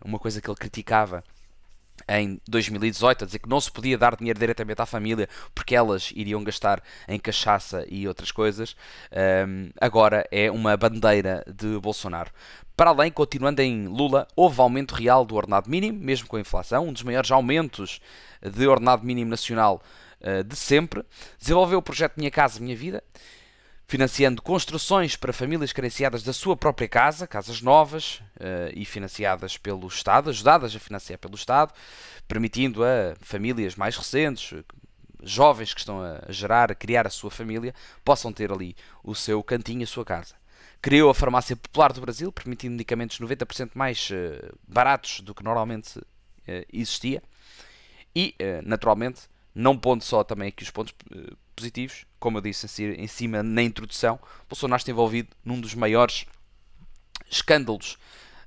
uma 0.03 0.19
coisa 0.19 0.41
que 0.41 0.50
ele 0.50 0.57
criticava 0.57 1.24
em 2.07 2.39
2018 2.48 3.24
a 3.24 3.25
dizer 3.25 3.39
que 3.39 3.50
não 3.50 3.60
se 3.60 3.72
podia 3.72 3.98
dar 3.98 4.15
dinheiro 4.15 4.39
diretamente 4.39 4.81
à 4.81 4.86
família 4.86 5.27
porque 5.53 5.75
elas 5.75 6.12
iriam 6.15 6.43
gastar 6.43 6.84
em 7.07 7.19
cachaça 7.19 7.86
e 7.89 8.07
outras 8.07 8.31
coisas, 8.31 8.75
um, 9.12 9.67
eh, 9.67 9.69
agora 9.81 10.27
é 10.31 10.51
uma 10.51 10.75
bandeira 10.77 11.43
de 11.48 11.79
Bolsonaro. 11.79 12.31
Para 12.75 12.89
além, 12.89 13.10
continuando 13.10 13.62
em 13.62 13.88
Lula, 13.88 14.27
houve 14.36 14.60
aumento 14.60 14.93
real 14.93 15.25
do 15.25 15.36
ordenado 15.36 15.69
mínimo, 15.69 15.98
mesmo 15.98 16.27
com 16.27 16.36
a 16.36 16.41
inflação, 16.41 16.88
um 16.88 16.93
dos 16.93 17.03
maiores 17.03 17.31
aumentos 17.31 18.01
de 18.41 18.67
ordenado 18.67 19.05
mínimo 19.05 19.29
nacional 19.29 19.81
uh, 20.19 20.43
de 20.43 20.57
sempre. 20.57 21.03
Desenvolveu 21.39 21.79
o 21.79 21.81
projeto 21.81 22.17
Minha 22.17 22.29
Casa 22.29 22.60
Minha 22.60 22.75
Vida 22.75 23.01
financiando 23.88 24.42
construções 24.42 25.15
para 25.15 25.32
famílias 25.32 25.72
carenciadas 25.72 26.24
da 26.24 26.34
sua 26.34 26.56
própria 26.58 26.88
casa, 26.88 27.27
casas 27.27 27.62
novas 27.62 28.15
uh, 28.38 28.72
e 28.74 28.84
financiadas 28.84 29.58
pelo 29.58 29.88
Estado, 29.88 30.30
ajudadas 30.30 30.75
a 30.75 30.80
financiar 30.80 31.20
pelo 31.20 31.36
Estado, 31.36 31.72
permitindo 32.27 32.84
a 32.84 33.15
famílias 33.22 33.75
mais 33.75 33.96
recentes, 33.96 34.60
jovens 35.22 35.74
que 35.74 35.80
estão 35.80 36.01
a 36.01 36.32
gerar, 36.32 36.72
a 36.72 36.75
criar 36.75 37.06
a 37.06 37.12
sua 37.12 37.30
família, 37.30 37.74
possam 38.04 38.34
ter 38.34 38.51
ali 38.51 38.75
o 39.04 39.13
seu 39.13 39.44
cantinho, 39.44 39.84
a 39.84 39.88
sua 39.88 40.04
casa. 40.04 40.34
Criou 40.82 41.10
a 41.10 41.15
farmácia 41.15 41.56
popular 41.56 41.94
do 41.94 42.01
Brasil, 42.01 42.32
permitindo 42.32 42.74
medicamentos 42.74 43.20
90% 43.20 43.72
mais 43.75 44.10
uh, 44.10 44.58
baratos 44.68 45.20
do 45.22 45.34
que 45.34 45.44
normalmente 45.44 46.00
uh, 46.00 46.04
existia. 46.74 47.22
E, 48.18 48.34
naturalmente, 48.63 49.24
não 49.54 49.77
pondo 49.77 50.01
só 50.01 50.24
também 50.24 50.48
aqui 50.48 50.63
os 50.63 50.70
pontos 50.70 50.94
positivos, 51.55 52.05
como 52.19 52.38
eu 52.38 52.41
disse 52.41 52.83
em 52.83 53.07
cima 53.07 53.41
na 53.41 53.62
introdução, 53.62 54.19
Bolsonaro 54.50 54.79
está 54.79 54.91
envolvido 54.91 55.29
num 55.43 55.59
dos 55.59 55.74
maiores 55.74 56.25
escândalos 57.29 57.97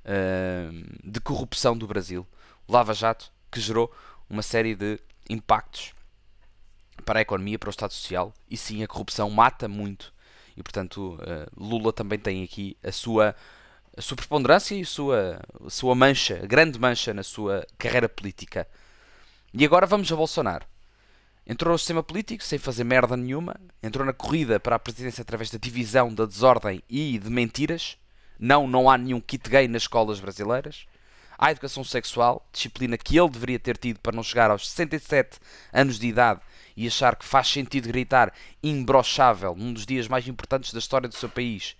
uh, 0.05 0.99
de 1.03 1.19
corrupção 1.19 1.77
do 1.77 1.87
Brasil, 1.87 2.27
o 2.67 2.73
Lava 2.73 2.93
Jato, 2.93 3.31
que 3.51 3.59
gerou 3.59 3.93
uma 4.29 4.41
série 4.41 4.75
de 4.75 4.99
impactos 5.29 5.93
para 7.05 7.19
a 7.19 7.21
economia, 7.21 7.57
para 7.57 7.69
o 7.69 7.71
Estado 7.71 7.93
Social, 7.93 8.33
e 8.49 8.57
sim, 8.57 8.83
a 8.83 8.87
corrupção 8.87 9.29
mata 9.29 9.67
muito. 9.67 10.13
E 10.55 10.61
portanto, 10.61 11.15
uh, 11.15 11.49
Lula 11.55 11.93
também 11.93 12.19
tem 12.19 12.43
aqui 12.43 12.77
a 12.83 12.91
sua, 12.91 13.35
a 13.95 14.01
sua 14.01 14.17
preponderância 14.17 14.75
e 14.75 14.81
a 14.81 14.85
sua, 14.85 15.41
a 15.65 15.69
sua 15.69 15.95
mancha, 15.95 16.41
a 16.43 16.45
grande 16.45 16.77
mancha 16.77 17.13
na 17.13 17.23
sua 17.23 17.65
carreira 17.77 18.09
política. 18.09 18.67
E 19.53 19.65
agora 19.65 19.87
vamos 19.87 20.11
a 20.11 20.15
Bolsonaro. 20.15 20.65
Entrou 21.49 21.71
no 21.71 21.79
sistema 21.79 22.03
político 22.03 22.43
sem 22.43 22.59
fazer 22.59 22.83
merda 22.83 23.17
nenhuma, 23.17 23.59
entrou 23.81 24.05
na 24.05 24.13
corrida 24.13 24.59
para 24.59 24.75
a 24.75 24.79
presidência 24.79 25.23
através 25.23 25.49
da 25.49 25.57
divisão, 25.57 26.13
da 26.13 26.27
desordem 26.27 26.83
e 26.87 27.17
de 27.17 27.27
mentiras. 27.27 27.97
Não, 28.37 28.67
não 28.67 28.87
há 28.87 28.95
nenhum 28.95 29.19
kit 29.19 29.49
gay 29.49 29.67
nas 29.67 29.81
escolas 29.81 30.19
brasileiras. 30.19 30.85
Há 31.39 31.49
educação 31.49 31.83
sexual, 31.83 32.47
disciplina 32.53 32.99
que 32.99 33.17
ele 33.17 33.31
deveria 33.31 33.57
ter 33.57 33.77
tido 33.77 33.99
para 33.99 34.15
não 34.15 34.21
chegar 34.21 34.51
aos 34.51 34.69
67 34.69 35.39
anos 35.73 35.97
de 35.97 36.05
idade 36.05 36.39
e 36.77 36.85
achar 36.85 37.15
que 37.15 37.25
faz 37.25 37.47
sentido 37.47 37.87
gritar 37.87 38.31
imbrochável 38.61 39.55
num 39.55 39.73
dos 39.73 39.87
dias 39.87 40.07
mais 40.07 40.27
importantes 40.27 40.71
da 40.71 40.77
história 40.77 41.09
do 41.09 41.15
seu 41.15 41.29
país 41.29 41.75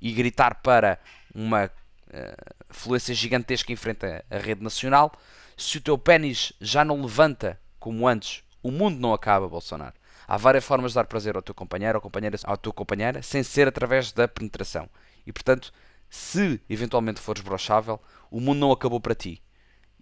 e 0.00 0.10
gritar 0.10 0.56
para 0.56 0.98
uma 1.32 1.66
uh, 1.66 2.54
fluência 2.68 3.14
gigantesca 3.14 3.72
em 3.72 3.76
frente 3.76 4.04
à 4.04 4.38
rede 4.38 4.60
nacional. 4.60 5.12
Se 5.56 5.78
o 5.78 5.80
teu 5.80 5.96
pênis 5.96 6.52
já 6.60 6.84
não 6.84 7.00
levanta 7.00 7.60
como 7.78 8.08
antes, 8.08 8.42
o 8.64 8.72
mundo 8.72 8.98
não 8.98 9.12
acaba, 9.12 9.46
Bolsonaro. 9.46 9.94
Há 10.26 10.38
várias 10.38 10.64
formas 10.64 10.92
de 10.92 10.94
dar 10.96 11.04
prazer 11.04 11.36
ao 11.36 11.42
teu 11.42 11.54
companheiro 11.54 11.98
ou 11.98 12.02
companheira, 12.02 12.38
à 12.44 12.56
tua 12.56 12.72
companheira 12.72 13.22
sem 13.22 13.42
ser 13.42 13.68
através 13.68 14.10
da 14.10 14.26
penetração. 14.26 14.88
E 15.26 15.32
portanto, 15.32 15.70
se 16.08 16.58
eventualmente 16.68 17.20
fores 17.20 17.42
brochável, 17.42 18.00
o 18.30 18.40
mundo 18.40 18.58
não 18.58 18.72
acabou 18.72 18.98
para 19.00 19.14
ti. 19.14 19.42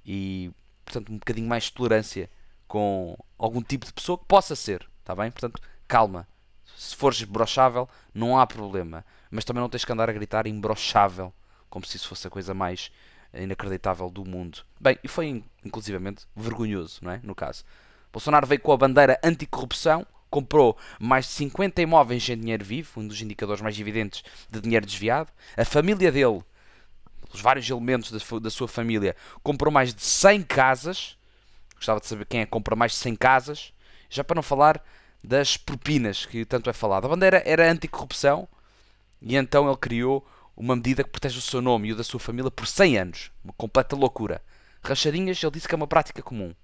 E 0.06 0.52
portanto, 0.84 1.10
um 1.12 1.18
bocadinho 1.18 1.48
mais 1.48 1.64
de 1.64 1.72
tolerância 1.72 2.30
com 2.68 3.16
algum 3.36 3.60
tipo 3.60 3.84
de 3.84 3.92
pessoa 3.92 4.16
que 4.16 4.26
possa 4.26 4.54
ser, 4.54 4.88
está 5.00 5.14
bem? 5.14 5.30
Portanto, 5.30 5.60
calma. 5.88 6.26
Se 6.76 6.94
fores 6.94 7.22
brochável, 7.24 7.88
não 8.14 8.38
há 8.38 8.46
problema. 8.46 9.04
Mas 9.28 9.44
também 9.44 9.60
não 9.60 9.68
tens 9.68 9.84
que 9.84 9.92
andar 9.92 10.08
a 10.08 10.12
gritar 10.12 10.46
imbrochável, 10.46 11.32
como 11.68 11.84
se 11.84 11.96
isso 11.96 12.08
fosse 12.08 12.28
a 12.28 12.30
coisa 12.30 12.54
mais 12.54 12.92
inacreditável 13.34 14.08
do 14.08 14.24
mundo. 14.24 14.60
Bem, 14.80 14.98
e 15.02 15.08
foi 15.08 15.42
inclusivamente 15.64 16.26
vergonhoso, 16.36 17.00
não 17.02 17.10
é? 17.10 17.20
No 17.22 17.34
caso. 17.34 17.64
Bolsonaro 18.12 18.46
veio 18.46 18.60
com 18.60 18.72
a 18.72 18.76
bandeira 18.76 19.18
anticorrupção, 19.22 20.06
comprou 20.30 20.76
mais 20.98 21.26
de 21.26 21.32
50 21.32 21.80
imóveis 21.82 22.28
em 22.28 22.38
dinheiro 22.38 22.64
vivo, 22.64 23.00
um 23.00 23.06
dos 23.06 23.20
indicadores 23.20 23.62
mais 23.62 23.78
evidentes 23.78 24.22
de 24.50 24.60
dinheiro 24.60 24.86
desviado. 24.86 25.30
A 25.56 25.64
família 25.64 26.12
dele, 26.12 26.42
os 27.32 27.40
vários 27.40 27.68
elementos 27.68 28.12
da 28.40 28.50
sua 28.50 28.68
família, 28.68 29.16
comprou 29.42 29.72
mais 29.72 29.94
de 29.94 30.02
100 30.02 30.42
casas 30.42 31.16
Gostava 31.82 31.98
de 31.98 32.06
saber 32.06 32.26
quem 32.26 32.40
é 32.42 32.44
que 32.44 32.50
compra 32.52 32.76
mais 32.76 32.92
de 32.92 32.98
100 32.98 33.16
casas. 33.16 33.72
Já 34.08 34.22
para 34.22 34.36
não 34.36 34.42
falar 34.42 34.80
das 35.22 35.56
propinas, 35.56 36.24
que 36.24 36.44
tanto 36.44 36.70
é 36.70 36.72
falado. 36.72 37.06
A 37.06 37.08
bandeira 37.08 37.42
era 37.44 37.68
anticorrupção 37.68 38.46
e 39.20 39.34
então 39.34 39.66
ele 39.66 39.76
criou 39.76 40.24
uma 40.56 40.76
medida 40.76 41.02
que 41.02 41.10
protege 41.10 41.38
o 41.38 41.42
seu 41.42 41.60
nome 41.60 41.88
e 41.88 41.92
o 41.92 41.96
da 41.96 42.04
sua 42.04 42.20
família 42.20 42.52
por 42.52 42.68
100 42.68 42.98
anos. 42.98 43.32
Uma 43.42 43.52
completa 43.54 43.96
loucura. 43.96 44.40
Rachadinhas, 44.80 45.42
ele 45.42 45.50
disse 45.50 45.66
que 45.66 45.74
é 45.74 45.76
uma 45.76 45.88
prática 45.88 46.22
comum. 46.22 46.54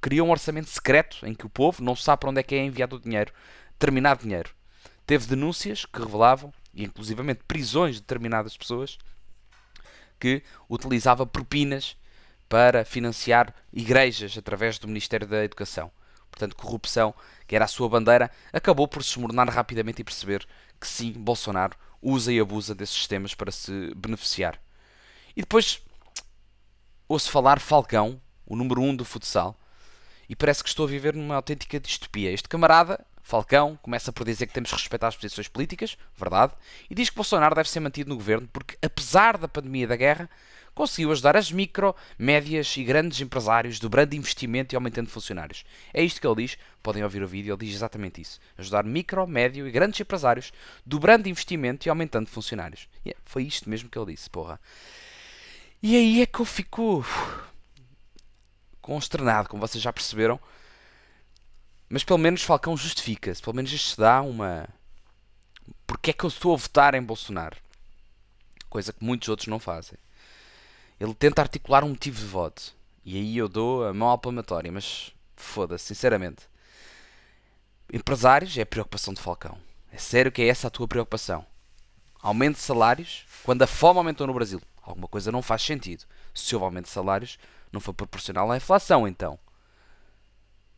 Criou 0.00 0.28
um 0.28 0.30
orçamento 0.30 0.68
secreto 0.68 1.26
em 1.26 1.34
que 1.34 1.46
o 1.46 1.50
povo 1.50 1.82
não 1.82 1.96
sabe 1.96 2.20
para 2.20 2.30
onde 2.30 2.40
é 2.40 2.42
que 2.42 2.54
é 2.54 2.64
enviado 2.64 2.96
o 2.96 3.00
dinheiro, 3.00 3.32
determinado 3.72 4.22
dinheiro. 4.22 4.50
Teve 5.06 5.26
denúncias 5.26 5.84
que 5.84 5.98
revelavam, 5.98 6.52
e 6.74 6.84
inclusivamente 6.84 7.40
prisões 7.48 7.96
de 7.96 8.02
determinadas 8.02 8.56
pessoas, 8.56 8.98
que 10.20 10.42
utilizava 10.68 11.26
propinas 11.26 11.96
para 12.48 12.84
financiar 12.84 13.54
igrejas 13.72 14.36
através 14.36 14.78
do 14.78 14.88
Ministério 14.88 15.26
da 15.26 15.44
Educação. 15.44 15.90
Portanto, 16.30 16.56
corrupção, 16.56 17.14
que 17.46 17.56
era 17.56 17.64
a 17.64 17.68
sua 17.68 17.88
bandeira, 17.88 18.30
acabou 18.52 18.86
por 18.86 19.02
se 19.02 19.10
esmornar 19.10 19.48
rapidamente 19.48 20.02
e 20.02 20.04
perceber 20.04 20.46
que 20.80 20.86
sim, 20.86 21.12
Bolsonaro 21.12 21.76
usa 22.00 22.32
e 22.32 22.38
abusa 22.38 22.74
desses 22.74 22.94
sistemas 22.94 23.34
para 23.34 23.50
se 23.50 23.92
beneficiar. 23.94 24.60
E 25.36 25.40
depois 25.40 25.82
ouço 27.08 27.30
falar 27.30 27.60
Falcão, 27.60 28.20
o 28.46 28.54
número 28.54 28.80
1 28.80 28.88
um 28.88 28.96
do 28.96 29.04
futsal, 29.04 29.58
e 30.28 30.36
parece 30.36 30.62
que 30.62 30.68
estou 30.68 30.86
a 30.86 30.90
viver 30.90 31.14
numa 31.14 31.34
autêntica 31.34 31.80
distopia. 31.80 32.30
Este 32.30 32.48
camarada, 32.48 33.04
Falcão, 33.22 33.78
começa 33.82 34.12
por 34.12 34.24
dizer 34.24 34.46
que 34.46 34.52
temos 34.52 34.70
que 34.70 34.76
respeitar 34.76 35.08
as 35.08 35.16
posições 35.16 35.48
políticas, 35.48 35.96
verdade, 36.16 36.52
e 36.88 36.94
diz 36.94 37.10
que 37.10 37.16
Bolsonaro 37.16 37.54
deve 37.54 37.68
ser 37.68 37.80
mantido 37.80 38.10
no 38.10 38.16
governo 38.16 38.48
porque, 38.52 38.76
apesar 38.82 39.38
da 39.38 39.48
pandemia 39.48 39.84
e 39.84 39.86
da 39.86 39.96
guerra, 39.96 40.30
conseguiu 40.78 41.10
ajudar 41.10 41.36
as 41.36 41.50
micro, 41.50 41.92
médias 42.16 42.76
e 42.76 42.84
grandes 42.84 43.20
empresários, 43.20 43.80
dobrando 43.80 44.14
investimento 44.14 44.74
e 44.74 44.76
aumentando 44.76 45.10
funcionários. 45.10 45.64
É 45.92 46.02
isto 46.04 46.20
que 46.20 46.26
ele 46.26 46.36
diz, 46.36 46.56
podem 46.82 47.02
ouvir 47.02 47.20
o 47.20 47.26
vídeo, 47.26 47.52
ele 47.52 47.66
diz 47.66 47.74
exatamente 47.74 48.20
isso. 48.20 48.38
Ajudar 48.56 48.84
micro, 48.84 49.26
médio 49.26 49.66
e 49.66 49.72
grandes 49.72 49.98
empresários, 49.98 50.52
dobrando 50.86 51.28
investimento 51.28 51.88
e 51.88 51.90
aumentando 51.90 52.28
funcionários. 52.28 52.88
E 53.04 53.14
foi 53.24 53.42
isto 53.42 53.68
mesmo 53.68 53.88
que 53.88 53.98
ele 53.98 54.12
disse, 54.12 54.30
porra. 54.30 54.60
E 55.82 55.96
aí 55.96 56.22
é 56.22 56.26
que 56.26 56.38
eu 56.38 56.44
fico 56.44 57.04
consternado, 58.88 59.48
como 59.48 59.60
vocês 59.60 59.82
já 59.82 59.92
perceberam. 59.92 60.40
Mas 61.88 62.04
pelo 62.04 62.18
menos 62.18 62.42
Falcão 62.42 62.76
justifica-se, 62.76 63.42
pelo 63.42 63.56
menos 63.56 63.72
isto 63.72 64.00
dá 64.00 64.20
uma. 64.20 64.68
Porque 65.86 66.10
é 66.10 66.12
que 66.12 66.24
eu 66.24 66.28
estou 66.28 66.54
a 66.54 66.56
votar 66.56 66.94
em 66.94 67.02
Bolsonaro? 67.02 67.56
Coisa 68.68 68.92
que 68.92 69.04
muitos 69.04 69.28
outros 69.28 69.48
não 69.48 69.58
fazem 69.58 69.98
ele 71.00 71.14
tenta 71.14 71.42
articular 71.42 71.84
um 71.84 71.90
motivo 71.90 72.18
de 72.18 72.26
voto. 72.26 72.74
E 73.04 73.16
aí 73.16 73.36
eu 73.38 73.48
dou 73.48 73.86
a 73.86 73.94
mão 73.94 74.10
à 74.10 74.18
palmatória, 74.18 74.70
mas 74.70 75.12
foda-se, 75.36 75.86
sinceramente. 75.86 76.48
Empresários 77.92 78.56
é 78.58 78.62
a 78.62 78.66
preocupação 78.66 79.14
de 79.14 79.20
Falcão. 79.20 79.58
É 79.92 79.96
sério 79.96 80.32
que 80.32 80.42
é 80.42 80.48
essa 80.48 80.66
a 80.66 80.70
tua 80.70 80.88
preocupação? 80.88 81.46
Aumento 82.20 82.56
de 82.56 82.62
salários 82.62 83.24
quando 83.44 83.62
a 83.62 83.66
fome 83.66 83.98
aumentou 83.98 84.26
no 84.26 84.34
Brasil. 84.34 84.60
Alguma 84.82 85.08
coisa 85.08 85.32
não 85.32 85.40
faz 85.40 85.62
sentido. 85.62 86.04
Se 86.34 86.54
houve 86.54 86.64
aumento 86.64 86.86
de 86.86 86.90
salários, 86.90 87.38
não 87.72 87.80
foi 87.80 87.94
proporcional 87.94 88.50
à 88.50 88.56
inflação, 88.56 89.06
então. 89.06 89.38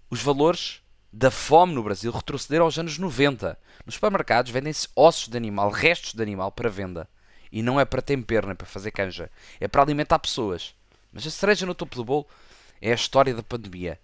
Os 0.09 0.23
valores 0.23 0.82
da 1.12 1.30
fome 1.30 1.75
no 1.75 1.82
Brasil 1.82 2.12
retrocederam 2.12 2.66
aos 2.66 2.78
anos 2.78 2.99
90. 2.99 3.59
Nos 3.85 3.94
supermercados 3.94 4.50
vendem-se 4.50 4.88
ossos 4.94 5.28
de 5.28 5.37
animal, 5.37 5.70
restos 5.70 6.14
de 6.14 6.23
animal 6.23 6.52
para 6.52 6.70
venda. 6.70 7.09
E 7.50 7.62
não 7.62 7.80
é 7.80 7.85
para 7.85 8.00
tempero, 8.00 8.47
nem 8.47 8.56
para 8.56 8.66
fazer 8.66 8.90
canja. 8.90 9.30
É 9.59 9.66
para 9.66 9.82
alimentar 9.82 10.18
pessoas. 10.18 10.75
Mas 11.12 11.26
a 11.26 11.30
cereja 11.30 11.66
no 11.66 11.75
topo 11.75 11.97
do 11.97 12.04
bolo 12.04 12.26
é 12.80 12.92
a 12.92 12.94
história 12.94 13.35
da 13.35 13.42
pandemia. 13.42 13.99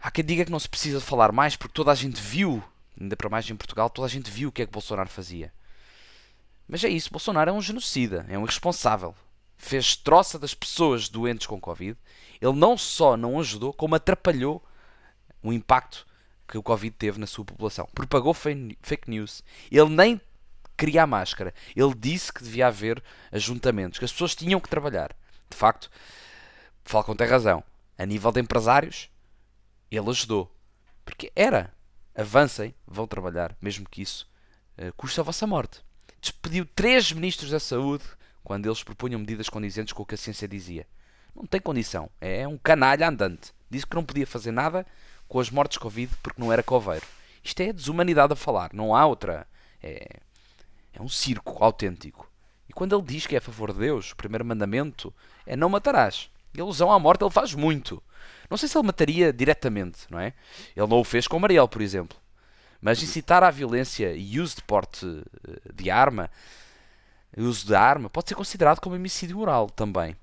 Há 0.00 0.10
quem 0.10 0.24
diga 0.24 0.44
que 0.44 0.50
não 0.50 0.58
se 0.58 0.68
precisa 0.68 1.00
falar 1.00 1.32
mais 1.32 1.56
porque 1.56 1.74
toda 1.74 1.90
a 1.92 1.94
gente 1.94 2.20
viu, 2.20 2.62
ainda 3.00 3.16
para 3.16 3.28
mais 3.28 3.48
em 3.48 3.56
Portugal, 3.56 3.88
toda 3.88 4.06
a 4.06 4.10
gente 4.10 4.30
viu 4.30 4.48
o 4.48 4.52
que 4.52 4.62
é 4.62 4.66
que 4.66 4.72
Bolsonaro 4.72 5.08
fazia. 5.08 5.52
Mas 6.68 6.84
é 6.84 6.88
isso, 6.88 7.10
Bolsonaro 7.10 7.50
é 7.50 7.52
um 7.52 7.62
genocida, 7.62 8.26
é 8.28 8.38
um 8.38 8.42
irresponsável. 8.42 9.14
Fez 9.58 9.96
troça 9.96 10.38
das 10.38 10.54
pessoas 10.54 11.08
doentes 11.08 11.46
com 11.46 11.60
Covid. 11.60 11.98
Ele 12.40 12.52
não 12.52 12.78
só 12.78 13.16
não 13.16 13.40
ajudou, 13.40 13.72
como 13.72 13.96
atrapalhou 13.96 14.64
o 15.42 15.52
impacto 15.52 16.06
que 16.46 16.56
o 16.56 16.62
Covid 16.62 16.94
teve 16.96 17.18
na 17.18 17.26
sua 17.26 17.44
população. 17.44 17.86
Propagou 17.92 18.32
fake 18.32 19.10
news. 19.10 19.42
Ele 19.70 19.90
nem 19.90 20.20
queria 20.76 21.02
a 21.02 21.06
máscara. 21.06 21.52
Ele 21.76 21.94
disse 21.94 22.32
que 22.32 22.42
devia 22.42 22.68
haver 22.68 23.02
ajuntamentos, 23.32 23.98
que 23.98 24.04
as 24.04 24.12
pessoas 24.12 24.34
tinham 24.34 24.60
que 24.60 24.68
trabalhar. 24.68 25.14
De 25.50 25.56
facto, 25.56 25.90
Falcão 26.84 27.16
tem 27.16 27.26
razão. 27.26 27.62
A 27.98 28.06
nível 28.06 28.32
de 28.32 28.40
empresários, 28.40 29.10
ele 29.90 30.08
ajudou. 30.08 30.50
Porque 31.04 31.32
era. 31.34 31.74
Avancem, 32.14 32.74
vão 32.86 33.06
trabalhar, 33.06 33.56
mesmo 33.60 33.88
que 33.88 34.02
isso 34.02 34.28
uh, 34.78 34.92
custe 34.96 35.20
a 35.20 35.22
vossa 35.22 35.46
morte. 35.46 35.80
Despediu 36.20 36.66
três 36.74 37.12
ministros 37.12 37.50
da 37.50 37.60
saúde 37.60 38.04
quando 38.48 38.64
eles 38.64 38.82
propunham 38.82 39.20
medidas 39.20 39.50
condizentes 39.50 39.92
com 39.92 40.02
o 40.02 40.06
que 40.06 40.14
a 40.14 40.18
ciência 40.18 40.48
dizia. 40.48 40.86
Não 41.36 41.44
tem 41.44 41.60
condição. 41.60 42.08
É 42.18 42.48
um 42.48 42.56
canalha 42.56 43.06
andante. 43.06 43.52
Disse 43.68 43.86
que 43.86 43.94
não 43.94 44.02
podia 44.02 44.26
fazer 44.26 44.52
nada 44.52 44.86
com 45.28 45.38
as 45.38 45.50
mortes 45.50 45.76
Covid 45.76 46.10
porque 46.22 46.40
não 46.40 46.50
era 46.50 46.62
coveiro. 46.62 47.04
Isto 47.44 47.60
é 47.60 47.74
desumanidade 47.74 48.32
a 48.32 48.36
falar. 48.36 48.70
Não 48.72 48.96
há 48.96 49.04
outra. 49.04 49.46
É, 49.82 50.20
é 50.94 51.02
um 51.02 51.10
circo 51.10 51.62
autêntico. 51.62 52.26
E 52.66 52.72
quando 52.72 52.96
ele 52.96 53.04
diz 53.04 53.26
que 53.26 53.34
é 53.34 53.38
a 53.38 53.42
favor 53.42 53.70
de 53.70 53.80
Deus, 53.80 54.12
o 54.12 54.16
primeiro 54.16 54.46
mandamento 54.46 55.12
é 55.44 55.54
não 55.54 55.68
matarás. 55.68 56.30
E 56.54 56.60
a 56.60 56.62
alusão 56.62 56.90
à 56.90 56.98
morte 56.98 57.22
ele 57.22 57.30
faz 57.30 57.52
muito. 57.52 58.02
Não 58.48 58.56
sei 58.56 58.66
se 58.66 58.78
ele 58.78 58.86
mataria 58.86 59.30
diretamente, 59.30 60.06
não 60.08 60.18
é? 60.18 60.32
Ele 60.74 60.86
não 60.86 61.00
o 61.00 61.04
fez 61.04 61.28
com 61.28 61.38
Mariel, 61.38 61.68
por 61.68 61.82
exemplo. 61.82 62.16
Mas 62.80 63.02
incitar 63.02 63.44
à 63.44 63.50
violência 63.50 64.14
e 64.16 64.40
uso 64.40 64.56
de 64.56 64.62
porte 64.62 65.04
eh, 65.06 65.72
de 65.74 65.90
arma, 65.90 66.30
uso 67.46 67.66
de 67.66 67.74
arma, 67.74 68.10
pode 68.10 68.28
ser 68.28 68.34
considerado 68.34 68.80
como 68.80 68.96
homicídio 68.96 69.36
moral 69.36 69.70
também. 69.70 70.16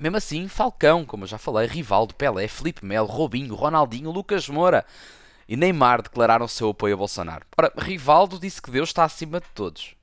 Mesmo 0.00 0.16
assim, 0.16 0.48
Falcão, 0.48 1.04
como 1.04 1.24
eu 1.24 1.28
já 1.28 1.38
falei, 1.38 1.68
Rivaldo, 1.68 2.14
Pelé, 2.14 2.48
Felipe 2.48 2.84
Melo, 2.84 3.06
Robinho, 3.06 3.54
Ronaldinho, 3.54 4.10
Lucas 4.10 4.48
Moura, 4.48 4.84
e 5.46 5.56
Neymar 5.56 6.02
declararam 6.02 6.48
seu 6.48 6.70
apoio 6.70 6.94
a 6.94 6.96
Bolsonaro. 6.96 7.44
Ora, 7.56 7.72
Rivaldo 7.76 8.38
disse 8.38 8.60
que 8.60 8.70
Deus 8.70 8.88
está 8.88 9.04
acima 9.04 9.40
de 9.40 9.46
todos. 9.54 9.94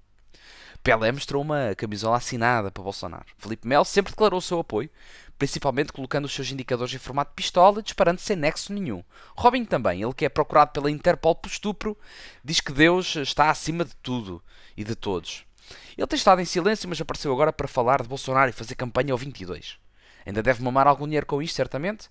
Pelé 0.83 1.11
mostrou 1.11 1.41
uma 1.41 1.73
camisola 1.75 2.17
assinada 2.17 2.71
para 2.71 2.83
Bolsonaro. 2.83 3.25
Felipe 3.37 3.67
Melo 3.67 3.83
sempre 3.83 4.11
declarou 4.11 4.39
o 4.39 4.41
seu 4.41 4.59
apoio, 4.59 4.89
principalmente 5.37 5.91
colocando 5.91 6.25
os 6.25 6.33
seus 6.33 6.51
indicadores 6.51 6.93
em 6.93 6.97
formato 6.97 7.31
de 7.31 7.35
pistola 7.35 7.79
e 7.79 7.83
disparando 7.83 8.21
sem 8.21 8.35
nexo 8.35 8.71
nenhum. 8.71 9.03
Robin 9.35 9.65
também, 9.65 10.01
ele 10.01 10.13
que 10.13 10.25
é 10.25 10.29
procurado 10.29 10.71
pela 10.71 10.91
Interpol 10.91 11.35
por 11.35 11.49
estupro, 11.49 11.97
diz 12.43 12.61
que 12.61 12.71
Deus 12.71 13.15
está 13.15 13.49
acima 13.49 13.83
de 13.83 13.95
tudo 13.95 14.41
e 14.77 14.83
de 14.83 14.95
todos. 14.95 15.48
Ele 15.97 16.07
tem 16.07 16.17
estado 16.17 16.41
em 16.41 16.45
silêncio, 16.45 16.87
mas 16.87 16.99
apareceu 16.99 17.31
agora 17.31 17.53
para 17.53 17.67
falar 17.67 18.01
de 18.01 18.07
Bolsonaro 18.07 18.49
e 18.49 18.53
fazer 18.53 18.75
campanha 18.75 19.13
ao 19.13 19.17
22. 19.17 19.77
Ainda 20.25 20.43
deve 20.43 20.63
mamar 20.63 20.87
algum 20.87 21.05
dinheiro 21.05 21.25
com 21.25 21.41
isto, 21.41 21.55
certamente, 21.55 22.09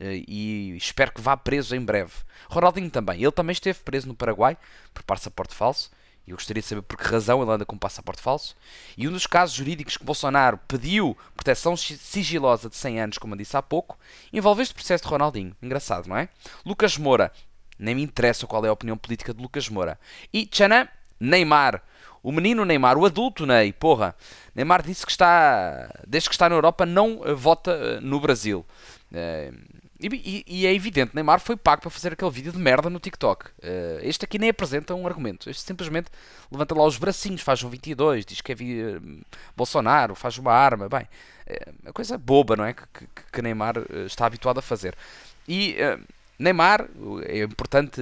e 0.00 0.74
espero 0.76 1.12
que 1.12 1.20
vá 1.20 1.36
preso 1.36 1.74
em 1.74 1.84
breve. 1.84 2.12
Ronaldinho 2.48 2.90
também. 2.90 3.22
Ele 3.22 3.32
também 3.32 3.52
esteve 3.52 3.80
preso 3.80 4.08
no 4.08 4.14
Paraguai 4.14 4.56
por 4.94 5.02
passaporte 5.02 5.54
falso. 5.54 5.90
E 6.26 6.32
eu 6.32 6.36
gostaria 6.36 6.62
de 6.62 6.68
saber 6.68 6.82
por 6.82 6.96
que 6.96 7.04
razão 7.04 7.42
ele 7.42 7.50
anda 7.50 7.64
com 7.64 7.76
passaporte 7.76 8.22
falso. 8.22 8.54
E 8.96 9.08
um 9.08 9.12
dos 9.12 9.26
casos 9.26 9.56
jurídicos 9.56 9.96
que 9.96 10.04
Bolsonaro 10.04 10.58
pediu 10.68 11.16
proteção 11.34 11.76
sigilosa 11.76 12.68
de 12.68 12.76
100 12.76 13.00
anos, 13.00 13.18
como 13.18 13.34
eu 13.34 13.38
disse 13.38 13.56
há 13.56 13.62
pouco, 13.62 13.98
envolve 14.32 14.62
este 14.62 14.74
processo 14.74 15.04
de 15.04 15.10
Ronaldinho. 15.10 15.56
Engraçado, 15.60 16.08
não 16.08 16.16
é? 16.16 16.28
Lucas 16.64 16.96
Moura. 16.96 17.32
Nem 17.78 17.94
me 17.94 18.02
interessa 18.02 18.46
qual 18.46 18.64
é 18.64 18.68
a 18.68 18.72
opinião 18.72 18.96
política 18.96 19.34
de 19.34 19.42
Lucas 19.42 19.68
Moura. 19.68 19.98
E 20.32 20.46
Tchanã, 20.46 20.86
Neymar. 21.18 21.82
O 22.22 22.30
menino 22.32 22.64
Neymar, 22.64 22.98
o 22.98 23.06
adulto 23.06 23.46
Ney, 23.46 23.72
porra. 23.72 24.14
Neymar 24.54 24.82
disse 24.82 25.06
que 25.06 25.12
está, 25.12 25.88
desde 26.06 26.28
que 26.28 26.34
está 26.34 26.48
na 26.48 26.54
Europa, 26.54 26.84
não 26.84 27.22
eh, 27.24 27.32
vota 27.32 27.70
eh, 27.70 28.00
no 28.00 28.20
Brasil. 28.20 28.64
Eh, 29.12 29.52
e, 30.02 30.44
e, 30.46 30.66
é 30.66 30.74
evidente, 30.74 31.14
Neymar 31.14 31.40
foi 31.40 31.56
pago 31.56 31.82
para 31.82 31.90
fazer 31.90 32.14
aquele 32.14 32.30
vídeo 32.30 32.52
de 32.52 32.58
merda 32.58 32.88
no 32.88 32.98
TikTok. 32.98 33.50
Este 34.00 34.24
aqui 34.24 34.38
nem 34.38 34.48
apresenta 34.48 34.94
um 34.94 35.06
argumento. 35.06 35.50
Este 35.50 35.62
simplesmente 35.62 36.08
levanta 36.50 36.74
lá 36.74 36.86
os 36.86 36.96
bracinhos, 36.96 37.42
faz 37.42 37.62
um 37.62 37.68
22, 37.68 38.24
diz 38.24 38.40
que 38.40 38.52
é 38.52 38.56
Bolsonaro, 39.54 40.14
faz 40.14 40.38
uma 40.38 40.54
arma. 40.54 40.88
Bem, 40.88 41.06
é 41.46 41.68
uma 41.82 41.92
coisa 41.92 42.16
boba, 42.16 42.56
não 42.56 42.64
é? 42.64 42.72
Que, 42.72 43.06
que, 43.30 43.42
Neymar 43.42 43.74
está 44.06 44.24
habituado 44.24 44.56
a 44.56 44.62
fazer. 44.62 44.96
E 45.46 45.76
Neymar, 46.38 46.88
é 47.26 47.42
importante 47.42 48.00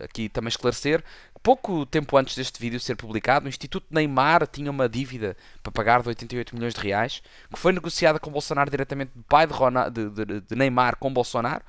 aqui 0.00 0.30
também 0.30 0.48
esclarecer, 0.48 1.04
pouco 1.46 1.86
tempo 1.86 2.16
antes 2.16 2.34
deste 2.34 2.58
vídeo 2.58 2.80
ser 2.80 2.96
publicado, 2.96 3.46
o 3.46 3.48
Instituto 3.48 3.86
Neymar 3.88 4.48
tinha 4.48 4.68
uma 4.68 4.88
dívida 4.88 5.36
para 5.62 5.70
pagar 5.70 6.02
de 6.02 6.08
88 6.08 6.56
milhões 6.56 6.74
de 6.74 6.80
reais, 6.80 7.22
que 7.48 7.56
foi 7.56 7.72
negociada 7.72 8.18
com 8.18 8.32
Bolsonaro 8.32 8.68
diretamente 8.68 9.12
do 9.14 9.22
pai 9.22 9.46
de, 9.46 10.10
de, 10.10 10.24
de, 10.24 10.40
de 10.40 10.56
Neymar 10.56 10.96
com 10.96 11.12
Bolsonaro. 11.12 11.62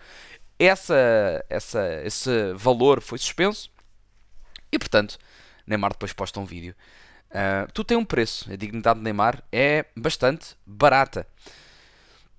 Essa, 0.58 1.46
essa, 1.48 2.02
esse 2.04 2.54
valor 2.56 3.04
foi 3.04 3.20
suspenso 3.20 3.70
e, 4.72 4.80
portanto, 4.80 5.20
Neymar 5.68 5.92
depois 5.92 6.12
posta 6.12 6.40
um 6.40 6.46
vídeo. 6.46 6.74
Uh, 7.30 7.72
tu 7.72 7.84
tem 7.84 7.96
um 7.96 8.06
preço, 8.06 8.52
a 8.52 8.56
dignidade 8.56 8.98
de 8.98 9.04
Neymar 9.04 9.44
é 9.52 9.86
bastante 9.96 10.56
barata. 10.66 11.28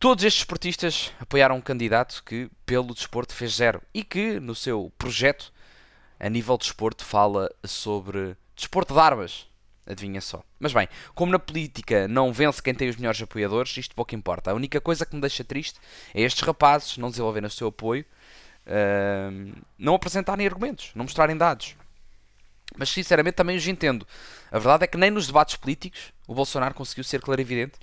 Todos 0.00 0.24
estes 0.24 0.40
esportistas 0.40 1.12
apoiaram 1.20 1.54
um 1.54 1.60
candidato 1.60 2.20
que, 2.24 2.50
pelo 2.66 2.92
desporto, 2.92 3.32
fez 3.32 3.54
zero 3.54 3.80
e 3.94 4.02
que, 4.02 4.40
no 4.40 4.56
seu 4.56 4.92
projeto, 4.98 5.52
a 6.18 6.28
nível 6.28 6.56
de 6.56 6.64
desporto, 6.64 7.04
fala 7.04 7.50
sobre 7.64 8.36
desporto 8.56 8.94
de 8.94 9.00
armas. 9.00 9.46
Adivinha 9.86 10.20
só. 10.20 10.42
Mas 10.60 10.72
bem, 10.72 10.86
como 11.14 11.32
na 11.32 11.38
política 11.38 12.06
não 12.06 12.30
vence 12.30 12.62
quem 12.62 12.74
tem 12.74 12.90
os 12.90 12.96
melhores 12.96 13.22
apoiadores, 13.22 13.74
isto 13.76 13.94
pouco 13.94 14.14
importa. 14.14 14.50
A 14.50 14.54
única 14.54 14.80
coisa 14.82 15.06
que 15.06 15.14
me 15.14 15.20
deixa 15.20 15.42
triste 15.42 15.80
é 16.14 16.20
estes 16.20 16.42
rapazes 16.42 16.98
não 16.98 17.08
desenvolverem 17.08 17.46
o 17.46 17.50
seu 17.50 17.68
apoio, 17.68 18.04
uh, 18.66 19.62
não 19.78 19.94
apresentarem 19.94 20.46
argumentos, 20.46 20.90
não 20.94 21.04
mostrarem 21.04 21.36
dados. 21.36 21.74
Mas 22.76 22.90
sinceramente 22.90 23.36
também 23.36 23.56
os 23.56 23.66
entendo. 23.66 24.06
A 24.50 24.58
verdade 24.58 24.84
é 24.84 24.86
que 24.86 24.98
nem 24.98 25.10
nos 25.10 25.26
debates 25.26 25.56
políticos 25.56 26.12
o 26.26 26.34
Bolsonaro 26.34 26.74
conseguiu 26.74 27.02
ser 27.02 27.22
clarividente 27.22 27.78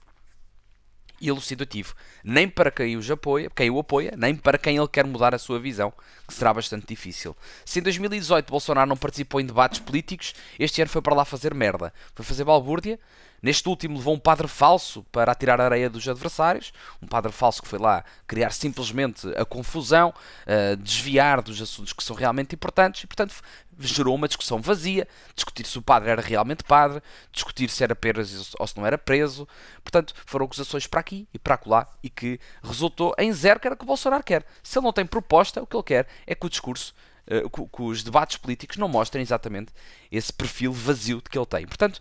e 1.19 1.29
elucidativo, 1.29 1.95
nem 2.24 2.48
para 2.48 2.72
quem, 2.72 2.98
os 2.98 3.10
apoia, 3.10 3.50
quem 3.55 3.69
o 3.69 3.79
apoia, 3.79 4.13
nem 4.17 4.36
para 4.36 4.57
quem 4.57 4.77
ele 4.77 4.88
quer 4.88 5.05
mudar 5.05 5.34
a 5.34 5.39
sua 5.39 5.60
visão, 5.60 5.93
que 6.27 6.34
será 6.34 6.53
bastante 6.53 6.88
difícil. 6.88 7.36
Se 7.63 7.79
em 7.79 7.84
2018 7.84 8.50
Bolsonaro 8.50 8.89
não 8.89 8.98
participou 8.98 9.39
em 9.39 9.45
debates 9.45 9.79
políticos, 9.79 10.34
este 10.60 10.81
ano 10.81 10.89
foi 10.89 11.01
para 11.01 11.15
lá 11.15 11.25
fazer 11.25 11.53
merda. 11.53 11.93
Foi 12.13 12.25
fazer 12.25 12.43
balbúrdia, 12.43 13.00
Neste 13.46 13.70
último 13.70 13.98
levou 13.98 14.16
um 14.16 14.20
padre 14.20 14.48
falso 14.48 15.04
para 15.12 15.32
atirar 15.32 15.62
a 15.62 15.66
areia 15.66 15.88
dos 15.88 16.08
adversários, 16.08 16.74
um 17.00 17.06
padre 17.06 17.32
falso 17.32 17.62
que 17.62 17.68
foi 17.68 17.78
lá 17.78 18.04
criar 18.25 18.50
simplesmente 18.50 19.28
a 19.38 19.46
confusão, 19.46 20.12
uh, 20.48 20.75
desviar 20.78 21.44
dos 21.44 21.62
assuntos 21.62 21.94
que 21.94 22.04
são 22.04 22.16
realmente 22.16 22.56
importantes 22.56 23.04
e, 23.04 23.06
portanto, 23.06 23.36
gerou 23.78 24.15
uma 24.15 24.28
discussão 24.28 24.60
vazia, 24.60 25.08
discutir 25.36 25.63
se 25.67 25.78
o 25.78 25.82
padre 25.84 26.10
era 26.10 26.24
realmente 26.24 26.63
padre, 26.63 27.04
discutir 27.32 27.69
se 27.69 27.84
era 27.84 27.96
preso 27.96 28.52
ou 28.60 28.65
se 28.65 28.76
não 28.78 28.84
era 28.84 28.98
preso. 28.98 29.48
Portanto, 29.84 30.15
foram 30.26 30.48
acusações 30.48 30.88
para 30.88 31.02
aqui 31.02 31.28
e 31.32 31.38
para 31.38 31.54
acolá 31.54 31.88
e 32.02 32.10
que 32.10 32.39
resultou 32.63 33.13
em 33.15 33.32
zero 33.32 33.60
que 33.60 33.67
era 33.67 33.76
o 33.76 33.78
que 33.78 33.84
o 33.84 33.86
Bolsonaro 33.86 34.24
quer. 34.24 34.43
Se 34.63 34.80
ele 34.80 34.86
não 34.86 34.91
tem 34.91 35.06
proposta, 35.06 35.62
o 35.62 35.67
que 35.67 35.76
ele 35.76 35.84
quer 35.84 36.08
é 36.26 36.34
que 36.34 36.48
o 36.48 36.50
discurso 36.50 36.96
Uh, 37.28 37.50
que, 37.50 37.82
os 37.82 38.04
debates 38.04 38.38
políticos 38.38 38.78
não 38.78 38.88
mostrem 38.88 39.24
exatamente 39.24 39.74
esse 40.12 40.32
perfil 40.32 40.72
vazio 40.72 41.24
de 41.24 41.24
que 41.24 41.36
ele 41.36 41.46
tem. 41.48 41.65
Portanto, 41.65 42.00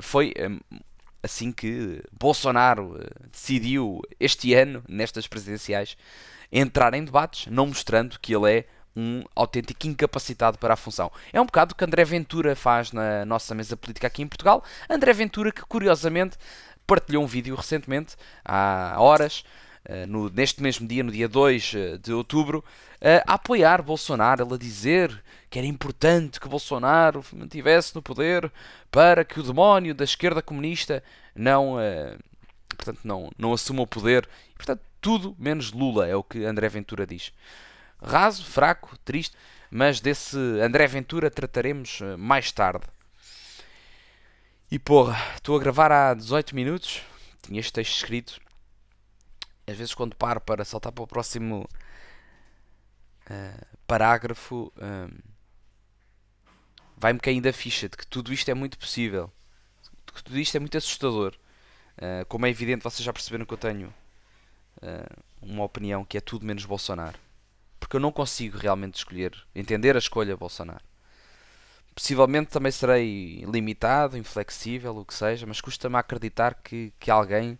foi 0.00 0.32
um, 0.38 0.58
assim 1.22 1.52
que 1.52 2.02
Bolsonaro 2.12 2.96
uh, 2.96 3.28
decidiu 3.30 4.00
este 4.18 4.54
ano, 4.54 4.82
nestas 4.88 5.26
presidenciais, 5.26 5.96
entrar 6.50 6.94
em 6.94 7.04
debates, 7.04 7.46
não 7.50 7.66
mostrando 7.66 8.18
que 8.18 8.34
ele 8.34 8.58
é 8.58 8.64
um 8.96 9.22
autêntico 9.34 9.86
incapacitado 9.86 10.58
para 10.58 10.74
a 10.74 10.76
função. 10.76 11.10
É 11.32 11.40
um 11.40 11.46
bocado 11.46 11.72
o 11.72 11.76
que 11.76 11.84
André 11.84 12.04
Ventura 12.04 12.56
faz 12.56 12.90
na 12.90 13.24
nossa 13.24 13.54
mesa 13.54 13.76
política 13.76 14.08
aqui 14.08 14.22
em 14.22 14.26
Portugal. 14.26 14.64
André 14.90 15.12
Ventura, 15.12 15.52
que 15.52 15.62
curiosamente 15.62 16.36
partilhou 16.84 17.22
um 17.22 17.26
vídeo 17.26 17.54
recentemente, 17.54 18.16
há 18.44 18.96
horas, 18.98 19.44
eh, 19.44 19.67
no, 20.06 20.28
neste 20.30 20.62
mesmo 20.62 20.86
dia, 20.86 21.02
no 21.02 21.10
dia 21.10 21.28
2 21.28 21.74
eh, 21.74 21.98
de 21.98 22.12
outubro, 22.12 22.64
eh, 23.00 23.22
a 23.26 23.34
apoiar 23.34 23.82
Bolsonaro, 23.82 24.44
ele 24.44 24.54
a 24.54 24.58
dizer 24.58 25.22
que 25.50 25.58
era 25.58 25.66
importante 25.66 26.40
que 26.40 26.48
Bolsonaro 26.48 27.24
mantivesse 27.32 27.94
no 27.94 28.02
poder 28.02 28.52
para 28.90 29.24
que 29.24 29.40
o 29.40 29.42
demónio 29.42 29.94
da 29.94 30.04
esquerda 30.04 30.42
comunista 30.42 31.02
não, 31.34 31.76
portanto, 32.68 33.00
não, 33.04 33.30
não 33.38 33.52
assuma 33.52 33.82
o 33.82 33.86
poder. 33.86 34.28
portanto, 34.56 34.82
tudo 35.00 35.34
menos 35.38 35.72
Lula, 35.72 36.06
é 36.06 36.16
o 36.16 36.22
que 36.22 36.44
André 36.44 36.68
Ventura 36.68 37.06
diz 37.06 37.32
raso, 38.02 38.44
fraco, 38.44 38.96
triste, 39.04 39.36
mas 39.70 40.00
desse 40.00 40.36
André 40.62 40.86
Ventura 40.86 41.30
trataremos 41.30 42.00
eh, 42.00 42.16
mais 42.16 42.50
tarde. 42.52 42.86
E 44.70 44.78
porra, 44.78 45.16
estou 45.34 45.56
a 45.56 45.60
gravar 45.60 45.90
há 45.90 46.14
18 46.14 46.54
minutos, 46.54 47.02
tinha 47.42 47.60
este 47.60 47.72
texto 47.72 47.96
escrito. 47.96 48.40
Às 49.68 49.76
vezes 49.76 49.94
quando 49.94 50.16
paro 50.16 50.40
para 50.40 50.64
saltar 50.64 50.92
para 50.92 51.04
o 51.04 51.06
próximo 51.06 51.68
uh, 53.30 53.66
parágrafo, 53.86 54.72
uh, 54.76 55.22
vai-me 56.96 57.20
caindo 57.20 57.46
a 57.46 57.52
ficha 57.52 57.88
de 57.88 57.96
que 57.96 58.06
tudo 58.06 58.32
isto 58.32 58.50
é 58.50 58.54
muito 58.54 58.78
possível. 58.78 59.30
De 60.06 60.12
que 60.12 60.24
tudo 60.24 60.38
isto 60.38 60.56
é 60.56 60.60
muito 60.60 60.78
assustador. 60.78 61.34
Uh, 61.98 62.24
como 62.26 62.46
é 62.46 62.50
evidente, 62.50 62.82
vocês 62.82 63.04
já 63.04 63.12
perceberam 63.12 63.44
que 63.44 63.54
eu 63.54 63.58
tenho 63.58 63.92
uma 65.42 65.64
opinião 65.64 66.04
que 66.04 66.16
é 66.16 66.20
tudo 66.20 66.46
menos 66.46 66.64
Bolsonaro 66.64 67.18
porque 67.88 67.96
eu 67.96 68.00
não 68.00 68.12
consigo 68.12 68.58
realmente 68.58 68.96
escolher, 68.96 69.32
entender 69.54 69.96
a 69.96 69.98
escolha 69.98 70.36
Bolsonaro. 70.36 70.84
Possivelmente 71.94 72.50
também 72.50 72.70
serei 72.70 73.44
limitado, 73.46 74.18
inflexível, 74.18 74.94
o 74.96 75.04
que 75.06 75.14
seja, 75.14 75.46
mas 75.46 75.60
custa-me 75.60 75.96
acreditar 75.96 76.54
que, 76.54 76.92
que 77.00 77.10
alguém 77.10 77.58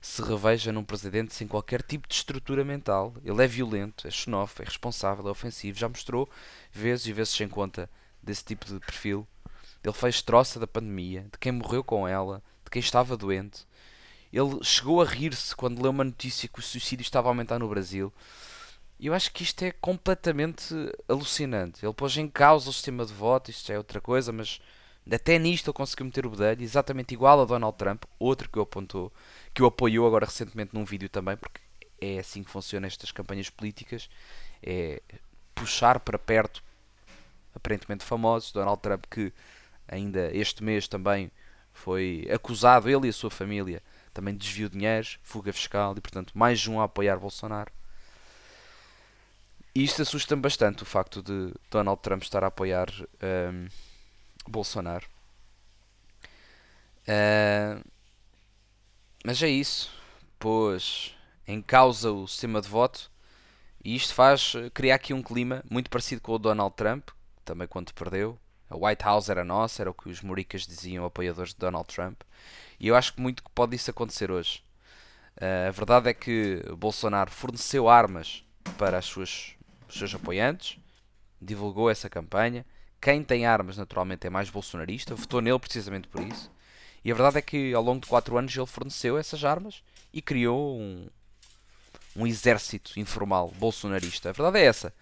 se 0.00 0.22
reveja 0.22 0.72
num 0.72 0.82
presidente 0.82 1.34
sem 1.34 1.46
qualquer 1.46 1.82
tipo 1.82 2.08
de 2.08 2.14
estrutura 2.14 2.64
mental. 2.64 3.14
Ele 3.24 3.44
é 3.44 3.46
violento, 3.46 4.08
é 4.08 4.10
xenófobo, 4.10 4.62
é 4.62 4.64
responsável, 4.64 5.28
é 5.28 5.30
ofensivo. 5.30 5.78
Já 5.78 5.88
mostrou 5.88 6.28
vezes 6.72 7.06
e 7.06 7.12
vezes 7.12 7.34
sem 7.34 7.48
conta 7.48 7.90
desse 8.22 8.44
tipo 8.44 8.64
de 8.66 8.80
perfil. 8.80 9.26
Ele 9.82 9.92
fez 9.92 10.22
troça 10.22 10.58
da 10.58 10.66
pandemia, 10.66 11.26
de 11.30 11.38
quem 11.38 11.52
morreu 11.52 11.84
com 11.84 12.06
ela, 12.08 12.42
de 12.64 12.70
quem 12.70 12.80
estava 12.80 13.16
doente. 13.16 13.66
Ele 14.32 14.62
chegou 14.62 15.02
a 15.02 15.04
rir-se 15.04 15.54
quando 15.56 15.82
leu 15.82 15.90
uma 15.90 16.04
notícia 16.04 16.48
que 16.48 16.60
o 16.60 16.62
suicídio 16.62 17.02
estava 17.02 17.28
a 17.28 17.30
aumentar 17.30 17.58
no 17.58 17.68
Brasil. 17.68 18.12
E 18.98 19.06
eu 19.06 19.14
acho 19.14 19.32
que 19.32 19.42
isto 19.42 19.62
é 19.62 19.72
completamente 19.72 20.74
alucinante. 21.08 21.84
Ele 21.84 21.94
pôs 21.94 22.16
em 22.16 22.28
causa 22.28 22.70
o 22.70 22.72
sistema 22.72 23.04
de 23.04 23.12
voto, 23.12 23.50
isto 23.50 23.72
é 23.72 23.78
outra 23.78 24.00
coisa, 24.00 24.30
mas 24.30 24.60
até 25.10 25.38
nisto 25.38 25.68
ele 25.68 25.76
conseguiu 25.76 26.06
meter 26.06 26.26
o 26.26 26.30
bedelho, 26.30 26.62
exatamente 26.62 27.14
igual 27.14 27.40
a 27.40 27.44
Donald 27.44 27.76
Trump, 27.76 28.04
outro 28.18 28.48
que 28.48 28.58
o 28.58 28.62
apontou, 28.62 29.12
que 29.54 29.62
o 29.62 29.66
apoiou 29.66 30.06
agora 30.06 30.26
recentemente 30.26 30.74
num 30.74 30.84
vídeo 30.84 31.08
também, 31.08 31.36
porque 31.36 31.60
é 32.00 32.18
assim 32.18 32.42
que 32.42 32.50
funcionam 32.50 32.86
estas 32.86 33.12
campanhas 33.12 33.50
políticas, 33.50 34.08
é 34.62 35.02
puxar 35.54 36.00
para 36.00 36.18
perto 36.18 36.62
aparentemente 37.54 38.04
famosos, 38.04 38.52
Donald 38.52 38.80
Trump 38.80 39.04
que 39.10 39.32
ainda 39.88 40.34
este 40.34 40.62
mês 40.62 40.86
também 40.86 41.30
foi 41.72 42.28
acusado, 42.32 42.88
ele 42.88 43.06
e 43.06 43.10
a 43.10 43.12
sua 43.12 43.30
família, 43.30 43.82
também 44.12 44.34
de 44.34 44.40
desvio 44.40 44.68
de 44.68 44.78
dinheiros, 44.78 45.18
fuga 45.22 45.52
fiscal 45.52 45.94
e 45.96 46.00
portanto 46.00 46.32
mais 46.36 46.66
um 46.66 46.80
a 46.80 46.84
apoiar 46.84 47.16
Bolsonaro. 47.16 47.72
E 49.74 49.84
isto 49.84 50.02
assusta-me 50.02 50.42
bastante, 50.42 50.82
o 50.82 50.86
facto 50.86 51.22
de 51.22 51.54
Donald 51.70 52.00
Trump 52.02 52.22
estar 52.22 52.42
a 52.42 52.48
apoiar 52.48 52.88
um, 53.52 53.68
Bolsonaro. 54.48 55.06
Uh, 57.02 57.84
mas 59.24 59.42
é 59.42 59.48
isso. 59.48 59.92
Pôs 60.38 61.14
em 61.46 61.60
causa 61.60 62.12
o 62.12 62.26
sistema 62.26 62.60
de 62.60 62.68
voto 62.68 63.10
e 63.84 63.96
isto 63.96 64.14
faz 64.14 64.52
criar 64.74 64.96
aqui 64.96 65.14
um 65.14 65.22
clima 65.22 65.64
muito 65.70 65.88
parecido 65.88 66.20
com 66.20 66.32
o 66.32 66.38
Donald 66.38 66.74
Trump, 66.76 67.08
também 67.44 67.66
quando 67.66 67.92
perdeu. 67.94 68.38
A 68.68 68.76
White 68.76 69.02
House 69.02 69.28
era 69.28 69.44
nossa, 69.44 69.82
era 69.82 69.90
o 69.90 69.94
que 69.94 70.08
os 70.08 70.20
moricas 70.20 70.66
diziam, 70.66 71.04
apoiadores 71.04 71.52
de 71.52 71.58
Donald 71.58 71.88
Trump. 71.88 72.20
E 72.78 72.88
eu 72.88 72.94
acho 72.94 73.14
que 73.14 73.20
muito 73.20 73.42
que 73.42 73.50
pode 73.50 73.74
isso 73.74 73.90
acontecer 73.90 74.30
hoje. 74.30 74.62
Uh, 75.36 75.68
a 75.68 75.70
verdade 75.70 76.10
é 76.10 76.14
que 76.14 76.62
Bolsonaro 76.76 77.30
forneceu 77.30 77.88
armas 77.88 78.44
para 78.76 78.98
as 78.98 79.06
suas, 79.06 79.54
os 79.88 79.98
seus 79.98 80.14
apoiantes, 80.14 80.78
divulgou 81.40 81.90
essa 81.90 82.08
campanha. 82.10 82.64
Quem 83.00 83.22
tem 83.22 83.46
armas, 83.46 83.78
naturalmente, 83.78 84.26
é 84.26 84.30
mais 84.30 84.50
bolsonarista, 84.50 85.14
votou 85.14 85.40
nele 85.40 85.58
precisamente 85.58 86.06
por 86.08 86.22
isso. 86.22 86.50
E 87.04 87.10
a 87.10 87.14
verdade 87.14 87.38
é 87.38 87.42
que 87.42 87.72
ao 87.72 87.82
longo 87.82 88.02
de 88.02 88.08
4 88.08 88.36
anos 88.36 88.54
ele 88.54 88.66
forneceu 88.66 89.16
essas 89.16 89.42
armas 89.42 89.82
e 90.12 90.20
criou 90.20 90.78
um, 90.78 91.08
um 92.14 92.26
exército 92.26 93.00
informal 93.00 93.52
bolsonarista. 93.58 94.28
A 94.28 94.32
verdade 94.32 94.58
é 94.58 94.64
essa. 94.64 94.92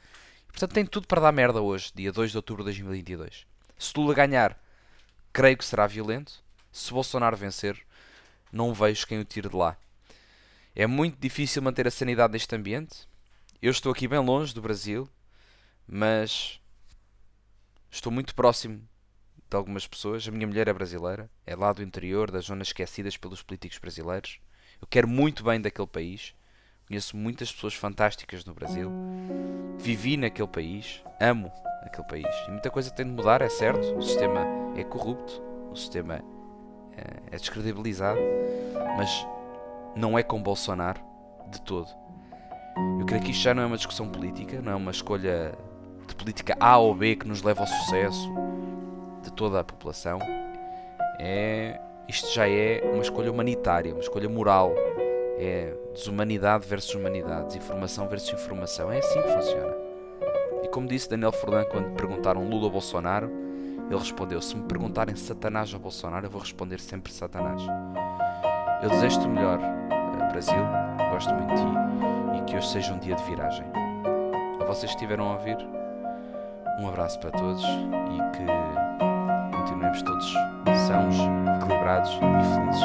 Portanto, 0.46 0.72
tem 0.72 0.86
tudo 0.86 1.06
para 1.06 1.20
dar 1.20 1.32
merda 1.32 1.60
hoje, 1.60 1.90
dia 1.94 2.12
2 2.12 2.30
de 2.30 2.36
outubro 2.36 2.62
de 2.62 2.66
2022. 2.66 3.46
Se 3.76 3.92
Lula 3.96 4.14
ganhar, 4.14 4.56
creio 5.32 5.56
que 5.56 5.64
será 5.64 5.86
violento. 5.86 6.42
Se 6.70 6.92
Bolsonaro 6.92 7.36
vencer, 7.36 7.80
não 8.52 8.72
vejo 8.72 9.06
quem 9.06 9.18
o 9.18 9.24
tire 9.24 9.48
de 9.48 9.56
lá. 9.56 9.76
É 10.74 10.86
muito 10.86 11.18
difícil 11.18 11.62
manter 11.62 11.88
a 11.88 11.90
sanidade 11.90 12.32
neste 12.32 12.54
ambiente. 12.54 13.08
Eu 13.60 13.72
estou 13.72 13.90
aqui 13.90 14.06
bem 14.06 14.20
longe 14.20 14.54
do 14.54 14.62
Brasil, 14.62 15.08
mas 15.86 16.60
estou 17.98 18.12
muito 18.12 18.34
próximo 18.34 18.80
de 19.50 19.56
algumas 19.56 19.86
pessoas. 19.86 20.26
A 20.26 20.30
minha 20.30 20.46
mulher 20.46 20.68
é 20.68 20.72
brasileira, 20.72 21.30
é 21.46 21.54
lá 21.54 21.72
do 21.72 21.82
interior, 21.82 22.30
das 22.30 22.46
zonas 22.46 22.68
esquecidas 22.68 23.16
pelos 23.16 23.42
políticos 23.42 23.78
brasileiros. 23.78 24.40
Eu 24.80 24.86
quero 24.86 25.08
muito 25.08 25.42
bem 25.42 25.60
daquele 25.60 25.86
país. 25.86 26.34
Conheço 26.86 27.16
muitas 27.16 27.52
pessoas 27.52 27.74
fantásticas 27.74 28.44
no 28.44 28.54
Brasil. 28.54 28.90
Vivi 29.78 30.16
naquele 30.16 30.48
país, 30.48 31.02
amo 31.20 31.52
aquele 31.82 32.06
país. 32.06 32.34
E 32.46 32.50
muita 32.50 32.70
coisa 32.70 32.90
tem 32.90 33.04
de 33.04 33.12
mudar, 33.12 33.42
é 33.42 33.48
certo. 33.48 33.96
O 33.96 34.02
sistema 34.02 34.46
é 34.76 34.84
corrupto, 34.84 35.42
o 35.70 35.76
sistema 35.76 36.22
é, 36.96 37.34
é 37.34 37.36
descredibilizado, 37.36 38.20
mas 38.96 39.26
não 39.94 40.18
é 40.18 40.22
com 40.22 40.42
Bolsonaro 40.42 41.00
de 41.50 41.60
todo. 41.62 41.88
Eu 43.00 43.06
creio 43.06 43.22
que 43.22 43.32
isto 43.32 43.42
já 43.42 43.52
não 43.52 43.64
é 43.64 43.66
uma 43.66 43.76
discussão 43.76 44.08
política, 44.08 44.62
não 44.62 44.72
é 44.72 44.76
uma 44.76 44.92
escolha 44.92 45.58
política 46.18 46.56
A 46.60 46.76
ou 46.76 46.94
B 46.94 47.16
que 47.16 47.26
nos 47.26 47.42
leva 47.42 47.60
ao 47.60 47.66
sucesso 47.66 48.30
de 49.22 49.32
toda 49.32 49.60
a 49.60 49.64
população. 49.64 50.18
É, 51.18 51.80
isto 52.08 52.32
já 52.32 52.48
é 52.48 52.82
uma 52.92 53.02
escolha 53.02 53.30
humanitária, 53.30 53.92
uma 53.92 54.00
escolha 54.00 54.28
moral 54.28 54.74
é 55.38 55.72
desumanidade 55.94 56.66
versus 56.66 56.94
humanidade, 56.94 57.46
desinformação 57.46 58.08
versus 58.08 58.32
informação. 58.32 58.90
É 58.90 58.98
assim 58.98 59.22
que 59.22 59.28
funciona. 59.28 59.74
E 60.64 60.68
como 60.68 60.88
disse 60.88 61.08
Daniel 61.08 61.32
Furlan 61.32 61.64
quando 61.64 61.94
perguntaram 61.94 62.48
Lula 62.48 62.64
ou 62.64 62.70
Bolsonaro, 62.70 63.30
ele 63.88 63.98
respondeu: 63.98 64.40
Se 64.42 64.56
me 64.56 64.64
perguntarem 64.64 65.14
Satanás 65.14 65.72
ou 65.72 65.80
Bolsonaro, 65.80 66.26
eu 66.26 66.30
vou 66.30 66.40
responder 66.40 66.80
sempre 66.80 67.12
Satanás. 67.12 67.62
Eu 68.82 68.90
desejo-te 68.90 69.26
o 69.26 69.30
melhor, 69.30 69.60
eh, 69.60 70.32
Brasil. 70.32 70.64
Gosto 71.10 71.32
muito 71.34 71.54
de 71.54 71.60
ti 71.60 72.38
e 72.38 72.44
que 72.44 72.56
hoje 72.56 72.68
seja 72.68 72.92
um 72.92 72.98
dia 72.98 73.14
de 73.14 73.22
viragem. 73.24 73.64
A 74.60 74.64
vocês 74.64 74.90
que 74.90 74.96
estiveram 74.96 75.28
a 75.28 75.32
ouvir, 75.34 75.56
um 76.78 76.88
abraço 76.88 77.18
para 77.18 77.30
todos 77.30 77.62
e 77.62 78.36
que 78.36 79.56
continuemos 79.56 80.02
todos 80.02 80.32
sãos, 80.86 81.16
equilibrados 81.56 82.10
e 82.10 82.18
felizes 82.18 82.80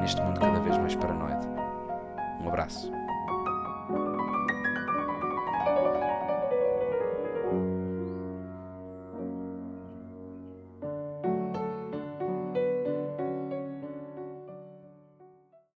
neste 0.00 0.22
mundo 0.22 0.40
cada 0.40 0.60
vez 0.60 0.76
mais 0.78 0.94
paranoide. 0.94 1.46
Um 2.40 2.48
abraço. 2.48 3.01